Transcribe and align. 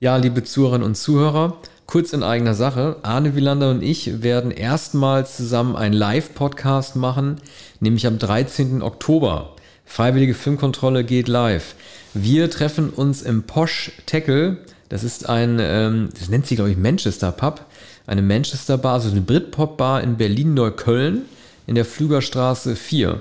Ja, 0.00 0.16
liebe 0.16 0.44
Zuhörerinnen 0.44 0.86
und 0.86 0.94
Zuhörer, 0.94 1.56
kurz 1.86 2.12
in 2.12 2.22
eigener 2.22 2.54
Sache. 2.54 2.98
Arne 3.02 3.34
Wielander 3.34 3.72
und 3.72 3.82
ich 3.82 4.22
werden 4.22 4.52
erstmals 4.52 5.36
zusammen 5.36 5.74
einen 5.74 5.92
Live-Podcast 5.92 6.94
machen, 6.94 7.40
nämlich 7.80 8.06
am 8.06 8.16
13. 8.16 8.80
Oktober. 8.80 9.56
Freiwillige 9.84 10.34
Filmkontrolle 10.34 11.02
geht 11.02 11.26
live. 11.26 11.74
Wir 12.14 12.48
treffen 12.48 12.90
uns 12.90 13.22
im 13.22 13.42
Posh 13.42 13.90
Tackle. 14.06 14.58
Das 14.88 15.02
ist 15.02 15.28
ein, 15.28 15.58
ähm, 15.60 16.10
das 16.16 16.28
nennt 16.28 16.46
sich, 16.46 16.58
glaube 16.58 16.70
ich, 16.70 16.76
Manchester 16.76 17.32
Pub. 17.32 17.62
Eine 18.06 18.22
Manchester 18.22 18.78
Bar, 18.78 18.94
also 18.94 19.10
eine 19.10 19.20
Britpop-Bar 19.20 20.04
in 20.04 20.16
Berlin-Neukölln 20.16 21.22
in 21.66 21.74
der 21.74 21.84
Flügerstraße 21.84 22.76
4. 22.76 23.18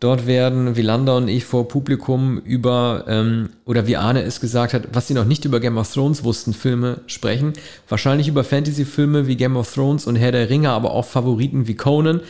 Dort 0.00 0.26
werden 0.26 0.76
Wielander 0.76 1.18
und 1.18 1.28
ich 1.28 1.44
vor 1.44 1.68
Publikum 1.68 2.38
über, 2.38 3.04
ähm, 3.06 3.50
oder 3.66 3.86
wie 3.86 3.98
Arne 3.98 4.22
es 4.22 4.40
gesagt 4.40 4.72
hat, 4.72 4.88
was 4.94 5.06
sie 5.06 5.14
noch 5.14 5.26
nicht 5.26 5.44
über 5.44 5.60
Game 5.60 5.76
of 5.76 5.92
Thrones 5.92 6.24
wussten, 6.24 6.54
Filme 6.54 7.02
sprechen. 7.06 7.52
Wahrscheinlich 7.86 8.26
über 8.26 8.42
Fantasy-Filme 8.42 9.26
wie 9.26 9.36
Game 9.36 9.58
of 9.58 9.72
Thrones 9.72 10.06
und 10.06 10.16
Herr 10.16 10.32
der 10.32 10.48
Ringe, 10.48 10.70
aber 10.70 10.92
auch 10.92 11.04
Favoriten 11.04 11.68
wie 11.68 11.74
Conan. 11.74 12.22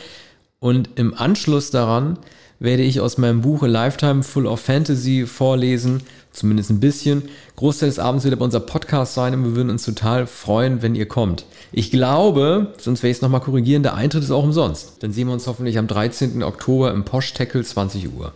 Und 0.58 0.90
im 0.96 1.14
Anschluss 1.14 1.70
daran 1.70 2.18
werde 2.60 2.82
ich 2.82 3.00
aus 3.00 3.18
meinem 3.18 3.40
Buch 3.40 3.62
A 3.62 3.66
Lifetime 3.66 4.22
Full 4.22 4.46
of 4.46 4.60
Fantasy 4.60 5.26
vorlesen, 5.26 6.02
zumindest 6.30 6.70
ein 6.70 6.78
bisschen. 6.78 7.22
Großteil 7.56 7.88
des 7.88 7.98
Abends 7.98 8.24
wird 8.24 8.34
aber 8.34 8.44
unser 8.44 8.60
Podcast 8.60 9.14
sein 9.14 9.34
und 9.34 9.44
wir 9.44 9.56
würden 9.56 9.70
uns 9.70 9.84
total 9.84 10.26
freuen, 10.26 10.82
wenn 10.82 10.94
ihr 10.94 11.08
kommt. 11.08 11.46
Ich 11.72 11.90
glaube, 11.90 12.74
sonst 12.78 13.02
werde 13.02 13.10
ich 13.10 13.16
es 13.16 13.22
nochmal 13.22 13.40
korrigieren, 13.40 13.82
der 13.82 13.94
Eintritt 13.94 14.22
ist 14.22 14.30
auch 14.30 14.44
umsonst. 14.44 15.02
Dann 15.02 15.12
sehen 15.12 15.26
wir 15.26 15.32
uns 15.32 15.46
hoffentlich 15.46 15.78
am 15.78 15.88
13. 15.88 16.42
Oktober 16.42 16.92
im 16.92 17.04
Posh 17.04 17.32
Tackle 17.32 17.64
20 17.64 18.14
Uhr. 18.14 18.32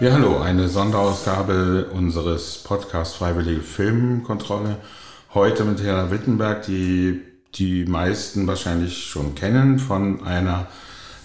Ja, 0.00 0.12
hallo, 0.12 0.38
eine 0.38 0.68
Sonderausgabe 0.68 1.86
unseres 1.92 2.58
Podcasts 2.58 3.16
Freiwillige 3.16 3.62
Filmkontrolle. 3.62 4.76
Heute 5.34 5.64
mit 5.64 5.82
Hera 5.82 6.12
Wittenberg, 6.12 6.62
die 6.66 7.20
die 7.56 7.84
meisten 7.84 8.46
wahrscheinlich 8.46 9.06
schon 9.06 9.34
kennen 9.34 9.80
von 9.80 10.24
einer 10.24 10.68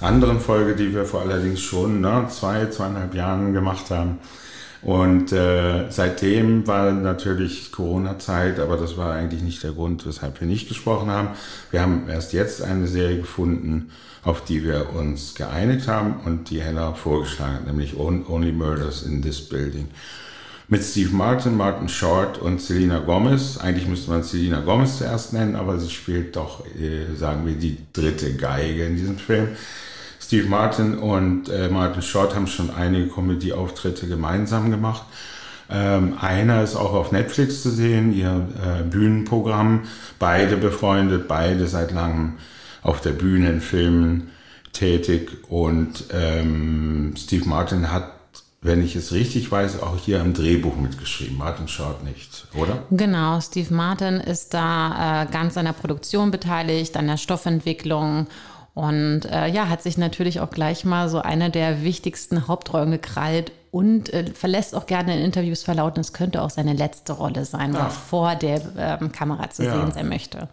anderen 0.01 0.39
Folge, 0.39 0.75
die 0.75 0.91
wir 0.91 1.05
vor 1.05 1.21
allerdings 1.21 1.61
schon 1.61 2.01
ne, 2.01 2.25
zwei, 2.31 2.65
zweieinhalb 2.65 3.13
Jahren 3.13 3.53
gemacht 3.53 3.91
haben. 3.91 4.17
Und 4.83 5.31
äh, 5.31 5.89
seitdem 5.89 6.67
war 6.67 6.91
natürlich 6.91 7.71
Corona-Zeit, 7.71 8.59
aber 8.59 8.75
das 8.75 8.97
war 8.97 9.13
eigentlich 9.13 9.41
nicht 9.41 9.63
der 9.63 9.71
Grund, 9.71 10.05
weshalb 10.05 10.41
wir 10.41 10.47
nicht 10.47 10.67
gesprochen 10.67 11.09
haben. 11.09 11.29
Wir 11.71 11.81
haben 11.81 12.09
erst 12.09 12.33
jetzt 12.33 12.61
eine 12.61 12.87
Serie 12.87 13.17
gefunden, 13.17 13.91
auf 14.23 14.43
die 14.43 14.63
wir 14.63 14.93
uns 14.93 15.35
geeinigt 15.35 15.87
haben 15.87 16.19
und 16.25 16.49
die 16.49 16.61
Hella 16.61 16.93
vorgeschlagen 16.93 17.55
hat, 17.55 17.67
nämlich 17.67 17.97
Only 17.97 18.51
Murders 18.51 19.03
in 19.03 19.21
This 19.21 19.47
Building. 19.47 19.87
Mit 20.67 20.83
Steve 20.83 21.15
Martin, 21.15 21.55
Martin 21.55 21.87
Short 21.87 22.37
und 22.37 22.61
Selena 22.61 22.99
Gomez. 22.99 23.57
Eigentlich 23.57 23.87
müsste 23.87 24.11
man 24.11 24.23
Selena 24.23 24.61
Gomez 24.61 24.97
zuerst 24.97 25.31
nennen, 25.31 25.55
aber 25.55 25.79
sie 25.79 25.89
spielt 25.89 26.35
doch, 26.35 26.65
äh, 26.65 27.15
sagen 27.15 27.45
wir, 27.45 27.53
die 27.53 27.77
dritte 27.93 28.33
Geige 28.35 28.85
in 28.85 28.95
diesem 28.97 29.17
Film. 29.17 29.49
Steve 30.33 30.49
Martin 30.49 30.97
und 30.97 31.47
äh, 31.49 31.69
Martin 31.69 32.01
Short 32.01 32.35
haben 32.35 32.47
schon 32.47 32.71
einige 32.71 33.07
Comedy-Auftritte 33.07 34.07
gemeinsam 34.07 34.71
gemacht. 34.71 35.03
Ähm, 35.69 36.17
einer 36.19 36.63
ist 36.63 36.75
auch 36.75 36.93
auf 36.93 37.11
Netflix 37.11 37.61
zu 37.61 37.69
sehen, 37.69 38.11
ihr 38.11 38.47
äh, 38.59 38.81
Bühnenprogramm. 38.81 39.83
Beide 40.17 40.57
befreundet, 40.57 41.27
beide 41.27 41.67
seit 41.67 41.91
langem 41.91 42.33
auf 42.81 42.99
der 42.99 43.11
Bühne 43.11 43.47
in 43.49 43.61
Filmen 43.61 44.31
tätig. 44.71 45.29
Und 45.49 46.05
ähm, 46.11 47.13
Steve 47.15 47.47
Martin 47.47 47.91
hat 47.91 48.13
wenn 48.65 48.81
ich 48.81 48.95
es 48.95 49.11
richtig 49.11 49.51
weiß, 49.51 49.83
auch 49.83 49.97
hier 49.97 50.21
im 50.21 50.33
Drehbuch 50.33 50.77
mitgeschrieben. 50.77 51.37
Martin 51.37 51.67
Short 51.67 52.03
nicht, 52.05 52.47
oder? 52.55 52.83
Genau, 52.91 53.41
Steve 53.41 53.73
Martin 53.73 54.15
ist 54.21 54.53
da 54.53 55.23
äh, 55.23 55.25
ganz 55.29 55.57
an 55.57 55.65
der 55.65 55.73
Produktion 55.73 56.31
beteiligt, 56.31 56.95
an 56.95 57.07
der 57.07 57.17
Stoffentwicklung 57.17 58.27
und 58.73 59.25
äh, 59.25 59.47
ja, 59.47 59.69
hat 59.69 59.83
sich 59.83 59.97
natürlich 59.97 60.39
auch 60.39 60.49
gleich 60.49 60.83
mal 60.83 61.07
so 61.07 61.19
eine 61.19 61.51
der 61.51 61.83
wichtigsten 61.83 62.47
Hauptrollen 62.47 62.91
gekrallt 62.91 63.51
und 63.69 64.11
äh, 64.13 64.25
verlässt 64.33 64.75
auch 64.75 64.87
gerne 64.87 65.17
in 65.17 65.23
Interviews 65.23 65.63
verlauten, 65.63 66.01
es 66.01 66.13
könnte 66.13 66.41
auch 66.41 66.49
seine 66.49 66.73
letzte 66.73 67.13
Rolle 67.13 67.45
sein, 67.45 67.73
ja. 67.73 67.89
vor 67.89 68.35
der 68.35 68.61
ähm, 68.77 69.11
Kamera 69.11 69.49
zu 69.49 69.63
ja. 69.63 69.73
sehen 69.73 69.91
sein 69.91 70.09
möchte. 70.09 70.49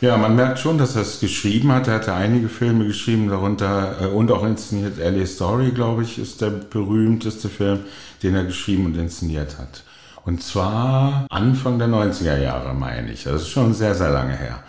Ja, 0.00 0.16
man 0.16 0.34
merkt 0.34 0.58
schon, 0.58 0.78
dass 0.78 0.96
er 0.96 1.02
es 1.02 1.20
geschrieben 1.20 1.72
hat. 1.72 1.86
Er 1.86 1.94
hatte 1.94 2.12
einige 2.12 2.48
Filme 2.48 2.86
geschrieben, 2.86 3.28
darunter 3.28 4.02
äh, 4.02 4.06
und 4.06 4.30
auch 4.32 4.44
inszeniert. 4.44 4.98
L.A. 4.98 5.24
Story, 5.26 5.70
glaube 5.70 6.02
ich, 6.02 6.18
ist 6.18 6.40
der 6.40 6.50
berühmteste 6.50 7.48
Film, 7.48 7.80
den 8.22 8.34
er 8.34 8.44
geschrieben 8.44 8.86
und 8.86 8.96
inszeniert 8.96 9.58
hat. 9.58 9.84
Und 10.24 10.42
zwar 10.42 11.26
Anfang 11.30 11.78
der 11.78 11.88
90er 11.88 12.38
Jahre, 12.38 12.74
meine 12.74 13.12
ich. 13.12 13.24
Das 13.24 13.42
ist 13.42 13.48
schon 13.48 13.74
sehr, 13.74 13.94
sehr 13.94 14.10
lange 14.10 14.36
her. 14.36 14.62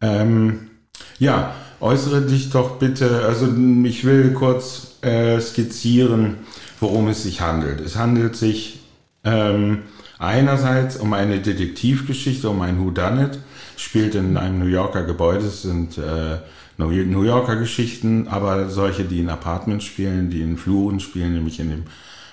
Ähm, 0.00 0.70
ja, 1.18 1.52
äußere 1.80 2.22
dich 2.22 2.50
doch 2.50 2.78
bitte, 2.78 3.22
also 3.26 3.48
ich 3.84 4.04
will 4.04 4.32
kurz 4.32 4.96
äh, 5.02 5.40
skizzieren, 5.40 6.38
worum 6.80 7.08
es 7.08 7.22
sich 7.22 7.40
handelt. 7.40 7.80
Es 7.80 7.96
handelt 7.96 8.36
sich 8.36 8.80
ähm, 9.24 9.82
einerseits 10.18 10.96
um 10.96 11.12
eine 11.12 11.40
Detektivgeschichte, 11.40 12.48
um 12.48 12.60
ein 12.62 12.78
Whodunit, 12.80 13.38
spielt 13.76 14.14
in 14.14 14.36
einem 14.36 14.58
New 14.58 14.66
Yorker 14.66 15.04
Gebäude, 15.04 15.46
es 15.46 15.62
sind 15.62 15.98
äh, 15.98 16.38
New 16.78 17.22
Yorker 17.24 17.56
Geschichten, 17.56 18.28
aber 18.28 18.68
solche, 18.68 19.04
die 19.04 19.18
in 19.20 19.28
Apartments 19.28 19.84
spielen, 19.84 20.30
die 20.30 20.42
in 20.42 20.56
Fluren 20.56 21.00
spielen, 21.00 21.34
nämlich 21.34 21.58
in 21.58 21.70
dem 21.70 21.82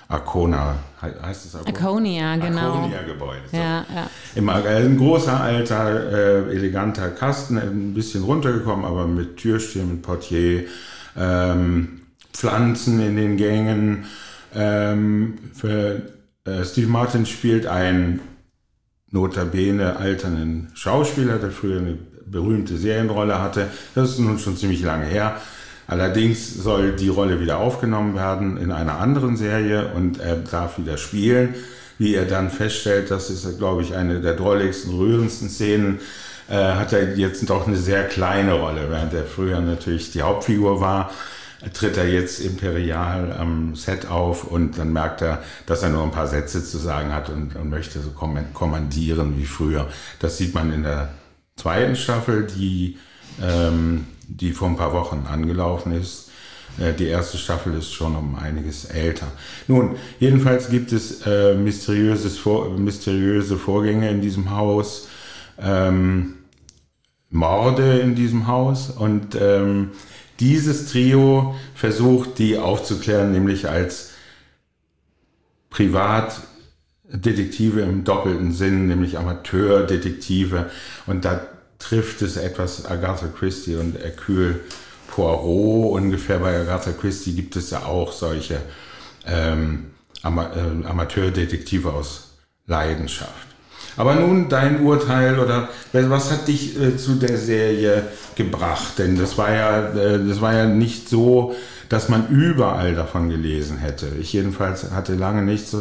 Arcona, 0.08 0.76
heißt 1.02 1.46
es 1.46 1.54
Arcona? 1.54 1.76
Arconia, 1.76 2.36
genau. 2.36 2.74
Arconia-Gebäude. 2.74 3.42
So. 3.50 3.56
Ja, 3.56 3.84
ja. 3.92 4.10
Im, 4.34 4.48
ein 4.48 4.96
großer, 4.96 5.40
alter, 5.40 6.12
äh, 6.12 6.54
eleganter 6.54 7.10
Kasten, 7.10 7.58
ein 7.58 7.94
bisschen 7.94 8.22
runtergekommen, 8.22 8.84
aber 8.84 9.06
mit 9.06 9.36
Türstehen, 9.36 9.88
mit 9.90 10.02
Portier, 10.02 10.64
ähm, 11.16 12.02
Pflanzen 12.32 13.00
in 13.00 13.16
den 13.16 13.36
Gängen. 13.36 14.04
Ähm, 14.54 15.38
für 15.52 16.02
äh, 16.44 16.64
Steve 16.64 16.86
Martin 16.86 17.26
spielt 17.26 17.66
einen 17.66 18.20
notabene 19.10 19.96
alternden 19.96 20.70
Schauspieler, 20.74 21.38
der 21.38 21.50
früher 21.50 21.80
eine 21.80 21.98
berühmte 22.26 22.76
Serienrolle 22.76 23.40
hatte. 23.40 23.68
Das 23.94 24.10
ist 24.10 24.18
nun 24.18 24.38
schon 24.38 24.56
ziemlich 24.56 24.82
lange 24.82 25.06
her. 25.06 25.40
Allerdings 25.86 26.54
soll 26.54 26.92
die 26.92 27.08
Rolle 27.08 27.40
wieder 27.40 27.58
aufgenommen 27.58 28.14
werden 28.14 28.56
in 28.56 28.72
einer 28.72 28.98
anderen 28.98 29.36
Serie 29.36 29.92
und 29.94 30.20
er 30.20 30.36
darf 30.36 30.78
wieder 30.78 30.96
spielen. 30.96 31.54
Wie 31.98 32.14
er 32.14 32.26
dann 32.26 32.50
feststellt, 32.50 33.10
das 33.10 33.30
ist, 33.30 33.58
glaube 33.58 33.82
ich, 33.82 33.94
eine 33.94 34.20
der 34.20 34.34
drolligsten, 34.34 34.94
rührendsten 34.94 35.48
Szenen, 35.48 36.00
äh, 36.48 36.54
hat 36.54 36.92
er 36.92 37.16
jetzt 37.16 37.48
doch 37.48 37.66
eine 37.66 37.76
sehr 37.76 38.04
kleine 38.04 38.54
Rolle, 38.54 38.90
während 38.90 39.14
er 39.14 39.24
früher 39.24 39.60
natürlich 39.60 40.12
die 40.12 40.22
Hauptfigur 40.22 40.80
war 40.80 41.10
tritt 41.72 41.96
er 41.96 42.08
jetzt 42.08 42.40
imperial 42.40 43.32
am 43.32 43.74
Set 43.76 44.06
auf 44.06 44.44
und 44.44 44.78
dann 44.78 44.92
merkt 44.92 45.22
er, 45.22 45.42
dass 45.66 45.82
er 45.82 45.90
nur 45.90 46.02
ein 46.02 46.10
paar 46.10 46.28
Sätze 46.28 46.64
zu 46.64 46.78
sagen 46.78 47.12
hat 47.12 47.30
und, 47.30 47.56
und 47.56 47.70
möchte 47.70 48.00
so 48.00 48.10
kommandieren 48.10 49.38
wie 49.38 49.46
früher. 49.46 49.88
Das 50.20 50.38
sieht 50.38 50.54
man 50.54 50.72
in 50.72 50.82
der 50.82 51.10
zweiten 51.56 51.96
Staffel, 51.96 52.46
die 52.46 52.98
ähm, 53.42 54.06
die 54.28 54.52
vor 54.52 54.68
ein 54.68 54.76
paar 54.76 54.92
Wochen 54.92 55.26
angelaufen 55.30 55.92
ist. 55.92 56.30
Äh, 56.78 56.92
die 56.92 57.06
erste 57.06 57.38
Staffel 57.38 57.74
ist 57.74 57.92
schon 57.92 58.16
um 58.16 58.36
einiges 58.36 58.84
älter. 58.84 59.28
Nun, 59.68 59.96
jedenfalls 60.18 60.68
gibt 60.68 60.92
es 60.92 61.24
äh, 61.26 61.54
mysteriöses 61.54 62.38
Vor 62.38 62.70
mysteriöse 62.70 63.56
Vorgänge 63.56 64.10
in 64.10 64.20
diesem 64.20 64.50
Haus, 64.50 65.08
ähm, 65.58 66.34
Morde 67.30 67.98
in 67.98 68.14
diesem 68.14 68.46
Haus 68.46 68.90
und 68.90 69.36
ähm, 69.40 69.90
dieses 70.38 70.90
Trio 70.90 71.56
versucht, 71.74 72.38
die 72.38 72.58
aufzuklären, 72.58 73.32
nämlich 73.32 73.68
als 73.68 74.10
Privatdetektive 75.70 77.80
im 77.80 78.04
doppelten 78.04 78.52
Sinn, 78.52 78.86
nämlich 78.86 79.18
Amateurdetektive. 79.18 80.70
Und 81.06 81.24
da 81.24 81.40
trifft 81.78 82.22
es 82.22 82.36
etwas 82.36 82.86
Agatha 82.86 83.26
Christie 83.28 83.76
und 83.76 83.98
Hercule 83.98 84.60
Poirot. 85.08 85.92
Ungefähr 86.00 86.38
bei 86.38 86.60
Agatha 86.60 86.92
Christie 86.92 87.34
gibt 87.34 87.56
es 87.56 87.70
ja 87.70 87.84
auch 87.84 88.12
solche 88.12 88.60
ähm, 89.26 89.86
Ama 90.22 90.50
äh, 90.54 90.86
Amateurdetektive 90.86 91.92
aus 91.92 92.32
Leidenschaft. 92.66 93.46
Aber 93.96 94.14
nun 94.14 94.48
dein 94.48 94.82
Urteil 94.82 95.38
oder 95.38 95.68
was 95.92 96.30
hat 96.30 96.48
dich 96.48 96.78
äh, 96.80 96.96
zu 96.96 97.14
der 97.14 97.38
Serie 97.38 98.04
gebracht? 98.34 98.98
Denn 98.98 99.18
das 99.18 99.38
war 99.38 99.52
ja, 99.52 99.88
äh, 99.94 100.26
das 100.26 100.40
war 100.40 100.54
ja 100.54 100.66
nicht 100.66 101.08
so, 101.08 101.54
dass 101.88 102.08
man 102.08 102.28
überall 102.28 102.94
davon 102.94 103.30
gelesen 103.30 103.78
hätte. 103.78 104.08
Ich 104.20 104.32
jedenfalls 104.32 104.90
hatte 104.90 105.14
lange 105.14 105.42
nichts 105.42 105.74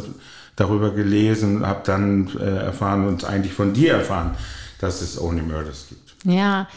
darüber 0.56 0.92
gelesen, 0.92 1.66
habe 1.66 1.82
dann 1.84 2.30
äh, 2.40 2.66
erfahren 2.66 3.08
und 3.08 3.26
eigentlich 3.26 3.54
von 3.54 3.74
dir 3.74 3.94
erfahren, 3.94 4.36
dass 4.80 5.02
es 5.02 5.20
Only 5.20 5.42
Murders 5.42 5.88
gibt. 5.90 6.16
Ja, 6.24 6.68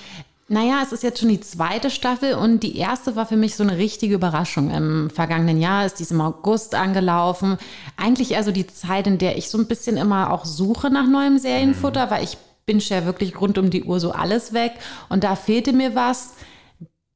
Naja, 0.50 0.80
es 0.82 0.92
ist 0.92 1.02
jetzt 1.02 1.20
schon 1.20 1.28
die 1.28 1.40
zweite 1.40 1.90
Staffel 1.90 2.32
und 2.32 2.62
die 2.62 2.78
erste 2.78 3.16
war 3.16 3.26
für 3.26 3.36
mich 3.36 3.54
so 3.54 3.62
eine 3.62 3.76
richtige 3.76 4.14
Überraschung. 4.14 4.70
Im 4.70 5.10
vergangenen 5.10 5.60
Jahr 5.60 5.84
ist 5.84 5.96
dies 5.96 6.10
im 6.10 6.22
August 6.22 6.74
angelaufen. 6.74 7.58
Eigentlich 7.98 8.32
eher 8.32 8.42
so 8.42 8.50
die 8.50 8.66
Zeit, 8.66 9.06
in 9.06 9.18
der 9.18 9.36
ich 9.36 9.50
so 9.50 9.58
ein 9.58 9.66
bisschen 9.66 9.98
immer 9.98 10.32
auch 10.32 10.46
suche 10.46 10.88
nach 10.88 11.06
neuem 11.06 11.38
Serienfutter, 11.38 12.06
mhm. 12.06 12.10
weil 12.10 12.24
ich 12.24 12.38
bin 12.64 12.78
ja 12.78 13.04
wirklich 13.04 13.38
rund 13.38 13.58
um 13.58 13.68
die 13.68 13.84
Uhr 13.84 14.00
so 14.00 14.12
alles 14.12 14.54
weg 14.54 14.72
und 15.10 15.22
da 15.22 15.36
fehlte 15.36 15.74
mir 15.74 15.94
was. 15.94 16.34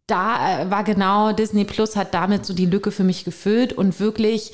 Da 0.06 0.64
äh, 0.64 0.70
war 0.70 0.84
genau 0.84 1.32
Disney 1.32 1.64
Plus 1.64 1.96
hat 1.96 2.12
damit 2.12 2.44
so 2.44 2.52
die 2.52 2.66
Lücke 2.66 2.90
für 2.90 3.04
mich 3.04 3.24
gefüllt 3.24 3.72
und 3.72 3.98
wirklich 3.98 4.52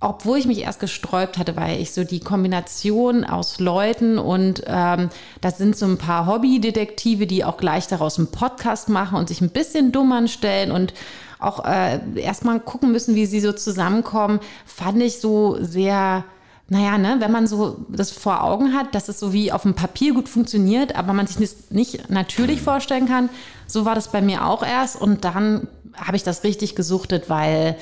obwohl 0.00 0.38
ich 0.38 0.46
mich 0.46 0.60
erst 0.60 0.78
gesträubt 0.78 1.38
hatte, 1.38 1.56
weil 1.56 1.80
ich 1.80 1.92
so 1.92 2.04
die 2.04 2.20
Kombination 2.20 3.24
aus 3.24 3.58
Leuten 3.58 4.18
und 4.18 4.62
ähm, 4.66 5.08
das 5.40 5.58
sind 5.58 5.76
so 5.76 5.86
ein 5.86 5.98
paar 5.98 6.26
Hobbydetektive, 6.26 7.26
die 7.26 7.44
auch 7.44 7.56
gleich 7.56 7.88
daraus 7.88 8.18
einen 8.18 8.30
Podcast 8.30 8.88
machen 8.88 9.18
und 9.18 9.28
sich 9.28 9.40
ein 9.40 9.50
bisschen 9.50 9.90
dumm 9.90 10.12
anstellen 10.12 10.70
und 10.70 10.94
auch 11.40 11.64
äh, 11.64 12.00
erstmal 12.14 12.60
gucken 12.60 12.92
müssen, 12.92 13.16
wie 13.16 13.26
sie 13.26 13.40
so 13.40 13.52
zusammenkommen, 13.52 14.38
fand 14.66 15.02
ich 15.02 15.20
so 15.20 15.56
sehr 15.60 16.24
naja, 16.70 16.98
ne, 16.98 17.16
wenn 17.18 17.32
man 17.32 17.46
so 17.46 17.86
das 17.88 18.10
vor 18.10 18.44
Augen 18.44 18.74
hat, 18.74 18.94
dass 18.94 19.08
es 19.08 19.18
so 19.18 19.32
wie 19.32 19.52
auf 19.52 19.62
dem 19.62 19.72
Papier 19.72 20.12
gut 20.12 20.28
funktioniert, 20.28 20.96
aber 20.96 21.14
man 21.14 21.26
sich 21.26 21.38
das 21.38 21.70
nicht 21.70 22.10
natürlich 22.10 22.60
vorstellen 22.60 23.08
kann, 23.08 23.30
so 23.66 23.86
war 23.86 23.94
das 23.94 24.08
bei 24.08 24.20
mir 24.20 24.46
auch 24.46 24.62
erst. 24.62 25.00
Und 25.00 25.24
dann 25.24 25.68
habe 25.94 26.18
ich 26.18 26.24
das 26.24 26.44
richtig 26.44 26.74
gesuchtet, 26.74 27.30
weil 27.30 27.76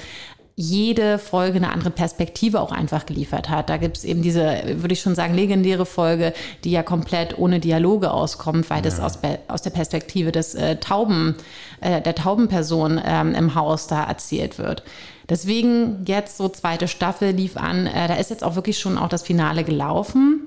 jede 0.58 1.18
Folge 1.18 1.58
eine 1.58 1.70
andere 1.70 1.90
Perspektive 1.90 2.62
auch 2.62 2.72
einfach 2.72 3.04
geliefert 3.04 3.50
hat. 3.50 3.68
Da 3.68 3.76
gibt 3.76 3.98
es 3.98 4.04
eben 4.04 4.22
diese, 4.22 4.62
würde 4.76 4.94
ich 4.94 5.02
schon 5.02 5.14
sagen, 5.14 5.34
legendäre 5.34 5.84
Folge, 5.84 6.32
die 6.64 6.70
ja 6.70 6.82
komplett 6.82 7.38
ohne 7.38 7.60
Dialoge 7.60 8.10
auskommt, 8.10 8.70
weil 8.70 8.78
ja. 8.78 8.84
das 8.84 8.98
aus, 8.98 9.18
aus 9.48 9.60
der 9.60 9.70
Perspektive 9.70 10.32
des 10.32 10.54
äh, 10.54 10.76
Tauben, 10.76 11.34
äh, 11.82 12.00
der 12.00 12.14
Taubenperson 12.14 12.98
ähm, 13.04 13.34
im 13.34 13.54
Haus 13.54 13.86
da 13.86 14.04
erzählt 14.04 14.58
wird. 14.58 14.82
Deswegen 15.28 16.04
jetzt 16.06 16.38
so 16.38 16.48
zweite 16.48 16.88
Staffel 16.88 17.32
lief 17.32 17.58
an. 17.58 17.86
Äh, 17.86 18.08
da 18.08 18.14
ist 18.14 18.30
jetzt 18.30 18.42
auch 18.42 18.54
wirklich 18.54 18.78
schon 18.78 18.96
auch 18.96 19.10
das 19.10 19.22
Finale 19.22 19.62
gelaufen 19.62 20.46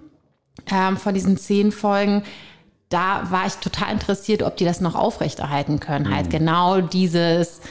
ähm, 0.73 0.97
von 0.97 1.13
diesen 1.13 1.37
zehn 1.37 1.71
Folgen 1.71 2.23
da 2.89 3.29
war 3.29 3.45
ich 3.45 3.53
total 3.53 3.93
interessiert, 3.93 4.41
ob 4.41 4.57
die 4.57 4.65
das 4.65 4.81
noch 4.81 4.95
aufrechterhalten 4.95 5.79
können. 5.79 6.05
Halt 6.05 6.09
mhm. 6.09 6.15
Halt 6.15 6.29
genau 6.31 6.81
dieses, 6.81 7.61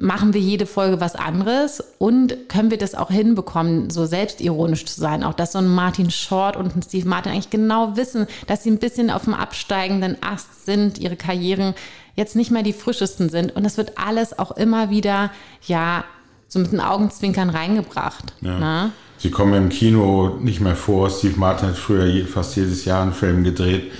machen 0.00 0.32
wir 0.32 0.40
jede 0.40 0.64
Folge 0.64 1.00
was 1.00 1.16
anderes 1.16 1.82
und 1.98 2.48
können 2.48 2.70
wir 2.70 2.78
das 2.78 2.94
auch 2.94 3.10
hinbekommen, 3.10 3.90
so 3.90 4.06
selbstironisch 4.06 4.86
zu 4.86 5.00
sein. 5.00 5.24
Auch 5.24 5.34
dass 5.34 5.52
so 5.52 5.58
ein 5.58 5.66
Martin 5.66 6.12
Short 6.12 6.56
und 6.56 6.76
ein 6.76 6.82
Steve 6.82 7.08
Martin 7.08 7.32
eigentlich 7.32 7.50
genau 7.50 7.96
wissen, 7.96 8.28
dass 8.46 8.62
sie 8.62 8.70
ein 8.70 8.78
bisschen 8.78 9.10
auf 9.10 9.24
dem 9.24 9.34
absteigenden 9.34 10.16
Ast 10.22 10.66
sind, 10.66 10.98
ihre 10.98 11.16
Karrieren 11.16 11.74
jetzt 12.14 12.36
nicht 12.36 12.52
mehr 12.52 12.62
die 12.62 12.72
frischesten 12.72 13.28
sind. 13.28 13.56
Und 13.56 13.64
das 13.64 13.76
wird 13.76 13.98
alles 13.98 14.38
auch 14.38 14.52
immer 14.52 14.88
wieder, 14.90 15.32
ja, 15.66 16.04
so 16.46 16.60
mit 16.60 16.70
den 16.70 16.80
Augenzwinkern 16.80 17.50
reingebracht. 17.50 18.32
Ja. 18.40 18.58
Ne? 18.58 18.92
Sie 19.18 19.32
kommen 19.32 19.54
im 19.54 19.68
Kino 19.68 20.38
nicht 20.40 20.60
mehr 20.60 20.76
vor. 20.76 21.10
Steve 21.10 21.34
Martin 21.36 21.70
hat 21.70 21.76
früher 21.76 22.24
fast 22.24 22.54
jedes 22.54 22.84
Jahr 22.84 23.02
einen 23.02 23.12
Film 23.12 23.42
gedreht 23.42 23.90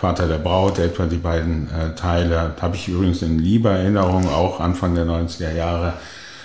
Vater 0.00 0.26
der 0.28 0.38
Braut, 0.38 0.78
etwa 0.78 1.04
die 1.04 1.18
beiden 1.18 1.68
äh, 1.68 1.94
Teile, 1.94 2.54
habe 2.58 2.74
ich 2.74 2.88
übrigens 2.88 3.20
in 3.20 3.38
lieber 3.38 3.72
Erinnerung, 3.72 4.26
auch 4.30 4.58
Anfang 4.58 4.94
der 4.94 5.04
90er 5.04 5.52
Jahre. 5.52 5.92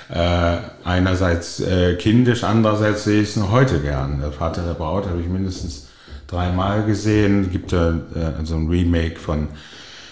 Äh, 0.10 0.57
einerseits 0.84 1.62
äh, 1.62 1.96
kindisch, 1.96 2.44
andererseits 2.44 3.06
sehe 3.06 3.22
ich 3.22 3.30
es 3.30 3.36
noch 3.38 3.52
heute 3.52 3.80
gern. 3.80 4.19
Der 4.19 4.34
Vater 4.34 4.62
der 4.63 4.74
Braut 4.74 5.07
habe 5.07 5.22
ich 5.22 5.28
mindestens 5.28 5.88
dreimal 6.28 6.84
gesehen. 6.84 7.46
Es 7.46 7.52
gibt 7.52 7.72
äh, 7.72 7.94
so 8.44 8.56
ein 8.56 8.68
Remake 8.68 9.18
von 9.18 9.48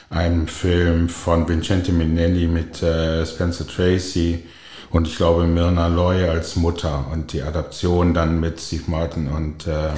einem 0.10 0.48
Film 0.48 1.10
von 1.10 1.46
Vincente 1.48 1.92
Minnelli 1.92 2.48
mit 2.48 2.82
äh, 2.82 3.26
Spencer 3.26 3.68
Tracy 3.68 4.46
und 4.92 5.06
ich 5.06 5.18
glaube 5.18 5.48
Myrna 5.48 5.88
Loy 5.88 6.30
als 6.30 6.56
Mutter 6.56 7.08
und 7.12 7.34
die 7.34 7.42
Adaption 7.42 8.14
dann 8.14 8.40
mit 8.40 8.62
Steve 8.62 8.84
Martin 8.88 9.28
und 9.28 9.68
äh, 9.68 9.90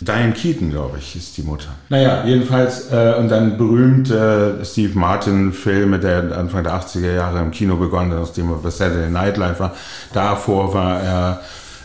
Diane 0.00 0.32
Keaton, 0.32 0.70
glaube 0.70 0.98
ich, 0.98 1.14
ist 1.14 1.36
die 1.36 1.42
Mutter. 1.42 1.68
Naja, 1.90 2.24
jedenfalls, 2.24 2.90
äh, 2.90 3.14
und 3.18 3.28
dann 3.28 3.58
berühmte 3.58 4.58
äh, 4.60 4.64
Steve 4.64 4.98
Martin-Filme, 4.98 5.98
der 5.98 6.36
Anfang 6.36 6.64
der 6.64 6.72
80er 6.74 7.14
Jahre 7.14 7.40
im 7.40 7.50
Kino 7.50 7.76
begonnen 7.76 8.12
hat, 8.12 8.20
nachdem 8.20 8.50
er 8.50 8.56
bei 8.56 8.70
Saturday 8.70 9.10
Night 9.10 9.36
Live 9.36 9.60
war. 9.60 9.76
Davor 10.12 10.72
war 10.72 11.02
er 11.02 11.40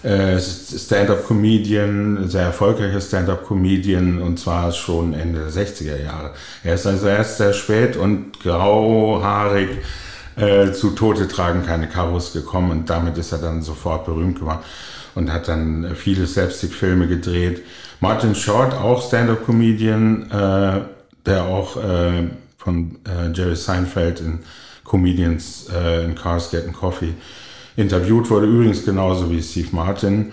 äh, 0.06 0.40
Stand-up-Comedian, 0.40 2.30
sehr 2.30 2.44
erfolgreicher 2.44 3.02
Stand-up-Comedian, 3.02 4.22
und 4.22 4.40
zwar 4.40 4.72
schon 4.72 5.14
Ende 5.14 5.40
der 5.40 5.50
60er 5.50 6.02
Jahre. 6.02 6.32
Er 6.64 6.76
ist 6.76 6.86
also 6.86 7.08
erst 7.08 7.38
sehr 7.38 7.54
spät 7.54 7.98
und 7.98 8.40
grauhaarig 8.40 9.70
äh, 10.38 10.72
zu 10.72 10.92
Tote 10.92 11.28
tragen 11.28 11.66
keine 11.66 11.88
Karos 11.88 12.34
gekommen 12.34 12.72
und 12.72 12.90
damit 12.90 13.18
ist 13.18 13.32
er 13.32 13.40
dann 13.40 13.62
sofort 13.62 14.06
berühmt 14.06 14.40
geworden 14.40 14.60
und 15.16 15.32
hat 15.32 15.48
dann 15.48 15.96
viele 15.96 16.28
Slapstick-Filme 16.28 17.08
gedreht. 17.08 17.64
Martin 18.00 18.36
Short, 18.36 18.74
auch 18.74 19.06
Stand-up-Comedian, 19.06 20.32
äh, 20.32 20.82
der 21.26 21.44
auch 21.46 21.78
äh, 21.78 22.30
von 22.58 22.98
äh, 23.06 23.32
Jerry 23.34 23.56
Seinfeld 23.56 24.20
in 24.20 24.40
Comedians 24.84 25.68
äh, 25.74 26.06
in 26.06 26.16
Cars 26.16 26.52
Getting 26.52 26.74
Coffee 26.74 27.14
interviewt 27.76 28.30
wurde, 28.30 28.48
übrigens 28.48 28.86
genauso 28.86 29.30
wie 29.32 29.42
Steve 29.42 29.70
Martin. 29.72 30.32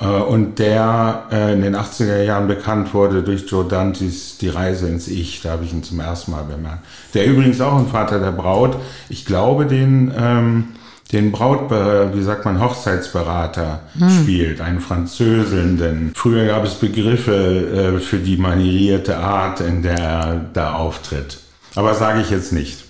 Äh, 0.00 0.06
und 0.06 0.58
der 0.58 1.26
äh, 1.30 1.52
in 1.52 1.62
den 1.62 1.76
80er 1.76 2.22
Jahren 2.22 2.48
bekannt 2.48 2.92
wurde 2.94 3.22
durch 3.22 3.48
Joe 3.48 3.64
Dantes 3.64 4.38
Die 4.38 4.48
Reise 4.48 4.88
ins 4.88 5.08
Ich, 5.08 5.42
da 5.42 5.50
habe 5.50 5.64
ich 5.64 5.72
ihn 5.72 5.82
zum 5.82 6.00
ersten 6.00 6.32
Mal 6.32 6.44
bemerkt. 6.44 6.84
Der 7.14 7.26
übrigens 7.26 7.60
auch 7.60 7.76
ein 7.78 7.86
Vater 7.86 8.18
der 8.18 8.32
Braut, 8.32 8.76
ich 9.08 9.24
glaube, 9.24 9.66
den 9.66 10.12
ähm, 10.16 10.68
den 11.12 11.32
Braut, 11.32 11.70
wie 11.70 12.22
sagt 12.22 12.44
man, 12.44 12.60
Hochzeitsberater 12.60 13.80
hm. 13.98 14.10
spielt, 14.10 14.60
einen 14.60 14.80
Französin. 14.80 15.76
Denn 15.78 16.12
früher 16.14 16.46
gab 16.46 16.64
es 16.64 16.74
Begriffe 16.74 17.96
äh, 17.96 18.00
für 18.00 18.18
die 18.18 18.36
manierierte 18.36 19.18
Art, 19.18 19.60
in 19.60 19.82
der 19.82 19.98
er 19.98 20.40
da 20.52 20.74
auftritt. 20.74 21.38
Aber 21.74 21.94
sage 21.94 22.20
ich 22.20 22.30
jetzt 22.30 22.52
nicht. 22.52 22.84